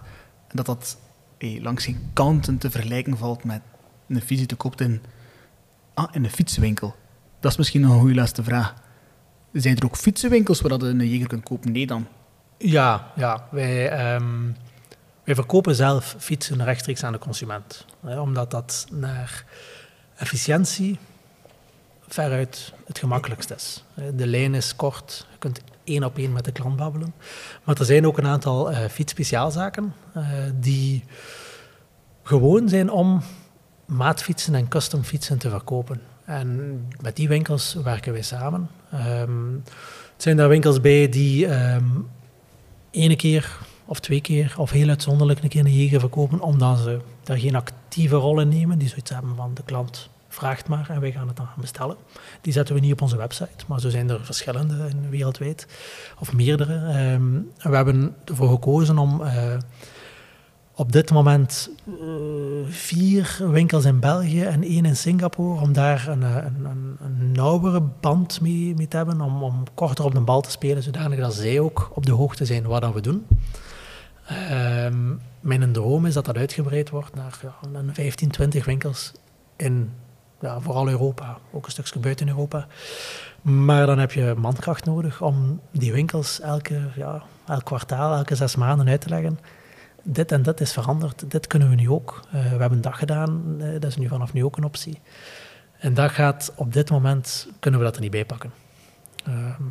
[0.48, 0.98] En dat dat
[1.38, 3.62] eh, langs geen kanten te vergelijken valt met
[4.08, 5.02] een fiets die je koopt in,
[5.94, 6.96] ah, in een fietsenwinkel.
[7.40, 8.74] Dat is misschien nog een goede laatste vraag.
[9.54, 11.72] Zijn er ook fietsenwinkels waar je een Jeger kunt kopen?
[11.72, 12.08] Nee dan.
[12.58, 14.52] Ja, ja wij, ehm,
[15.24, 17.86] wij verkopen zelf fietsen rechtstreeks aan de consument.
[18.06, 19.46] Hè, omdat dat naar
[20.16, 21.00] efficiëntie
[22.08, 23.84] veruit het gemakkelijkst is.
[24.14, 27.14] De lijn is kort, je kunt één op één met de klant babbelen.
[27.64, 30.24] Maar er zijn ook een aantal eh fietsspeciaalzaken eh,
[30.56, 31.04] die
[32.24, 33.22] gewoon zijn om
[33.86, 36.02] maatfietsen en custom fietsen te verkopen.
[36.26, 38.70] En met die winkels werken wij samen.
[38.92, 39.54] Ehm,
[40.14, 41.86] het zijn daar winkels bij die ehm
[42.92, 47.00] ene keer of twee keer of heel uitzonderlijk een keer een jeger verkopen, omdat ze
[47.24, 48.78] daar geen actieve rol in nemen.
[48.78, 51.96] Die zoiets hebben van de klant vraagt maar en wij gaan het dan gaan bestellen.
[52.42, 55.68] Die zetten we niet op onze website, maar zo zijn er verschillende in wereldwijd,
[56.20, 56.74] of meerdere.
[56.74, 57.32] Ehm,
[57.70, 59.58] we hebben ervoor gekozen om eh,
[60.82, 61.94] op dit moment eh,
[62.70, 67.82] vier winkels in België en één in Singapore, om daar een, eh, een, een, nauwere
[68.00, 71.60] band mee, te hebben, om, om korter op de bal te spelen, zodanig dat zij
[71.60, 73.28] ook op de hoogte zijn wat we doen.
[74.26, 79.12] Ehm, mijn droom is dat dat uitgebreid wordt naar ja, een 15, 20 winkels
[79.56, 79.92] in
[80.40, 82.68] ja, vooral Europa, ook een stukje buiten Europa.
[83.42, 88.56] Maar dan heb je mankracht nodig om die winkels elke, ja, elk kwartaal, elke zes
[88.56, 89.40] maanden uit te leggen.
[90.04, 92.22] Dit en dit is veranderd, dit kunnen we nu ook.
[92.32, 95.00] Eh, we hebben dag gedaan, eh, dat is nu vanaf nu ook een optie.
[95.78, 98.52] En dat gaat op dit moment, kunnen we dat er niet bij pakken.
[99.26, 99.64] Ehm,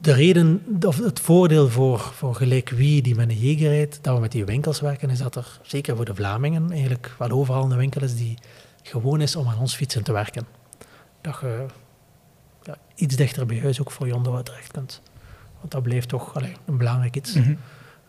[0.00, 4.14] de reden, of het voordeel voor, voor gelijk wie die met een Jager rijdt, dat
[4.14, 7.70] we met die winkels werken, is dat er, zeker voor de Vlamingen, eigenlijk wel overal
[7.70, 8.38] een winkel is die
[8.82, 10.46] gewoon is om aan ons fietsen te werken.
[11.20, 11.66] Dat je
[12.62, 15.02] ja, iets dichter bij huis ook voor je onderhoud terecht kunt.
[15.58, 16.34] Want dat blijft toch
[16.64, 17.34] een belangrijk iets.
[17.34, 17.54] Mhm.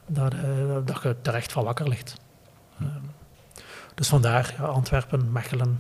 [0.08, 0.40] Dat, eh,
[0.86, 2.16] dat je terecht van wakker ligt.
[2.80, 2.90] Ehm,
[3.96, 5.80] dus vandaar ja, Antwerpen, Mechelen,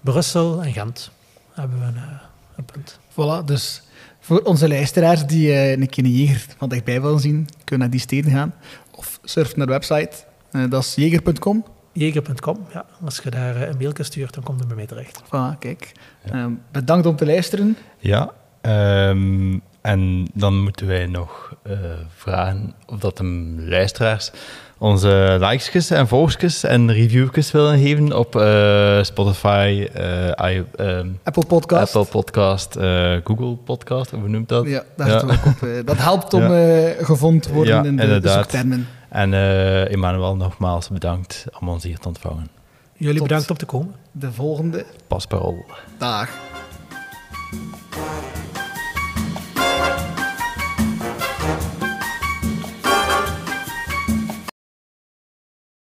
[0.00, 1.10] Brussel en Gent
[1.52, 2.20] hebben we een, eh,
[2.56, 2.98] een punt.
[3.12, 3.82] Voilà, dus
[4.28, 7.90] voor onze luisteraars die eh, een keer een jeger van dichtbij willen zien, kunnen naar
[7.90, 8.54] die steden gaan.
[8.94, 10.10] Of surf naar de website.
[10.50, 11.64] Eh, dat is jeger.com.
[11.92, 12.86] Jeger.com, ja.
[13.04, 15.22] Als je daar eh, een mailje stuurt, dan komt het bij mij terecht.
[15.24, 15.92] Voilà, kijk.
[16.24, 17.76] Ehm, bedankt om te luisteren.
[17.98, 21.72] Ja, ehm, en dan moeten wij nog eh,
[22.16, 24.30] vragen of dat de luisteraars
[24.78, 31.44] onze likes en volgjes en reviewjes willen geven op eh, Spotify, eh, i- ehm, Apple
[31.46, 31.96] Podcast.
[31.96, 34.66] Apple Podcast, eh, Google Podcast, hoe noemt dat?
[34.66, 35.46] Ja, daar zitten we ook
[35.80, 35.86] op.
[35.86, 36.86] dat helpt om Ja.
[36.88, 38.86] eh, gevonden te worden Ja, in de, de zoektermen.
[39.08, 42.48] En eh Emmanuel, nogmaals bedankt om ons hier te ontvangen.
[42.96, 43.94] Jullie Tot- bedankt om te komen.
[44.12, 45.64] De volgende Pasparol.
[45.98, 46.28] dag.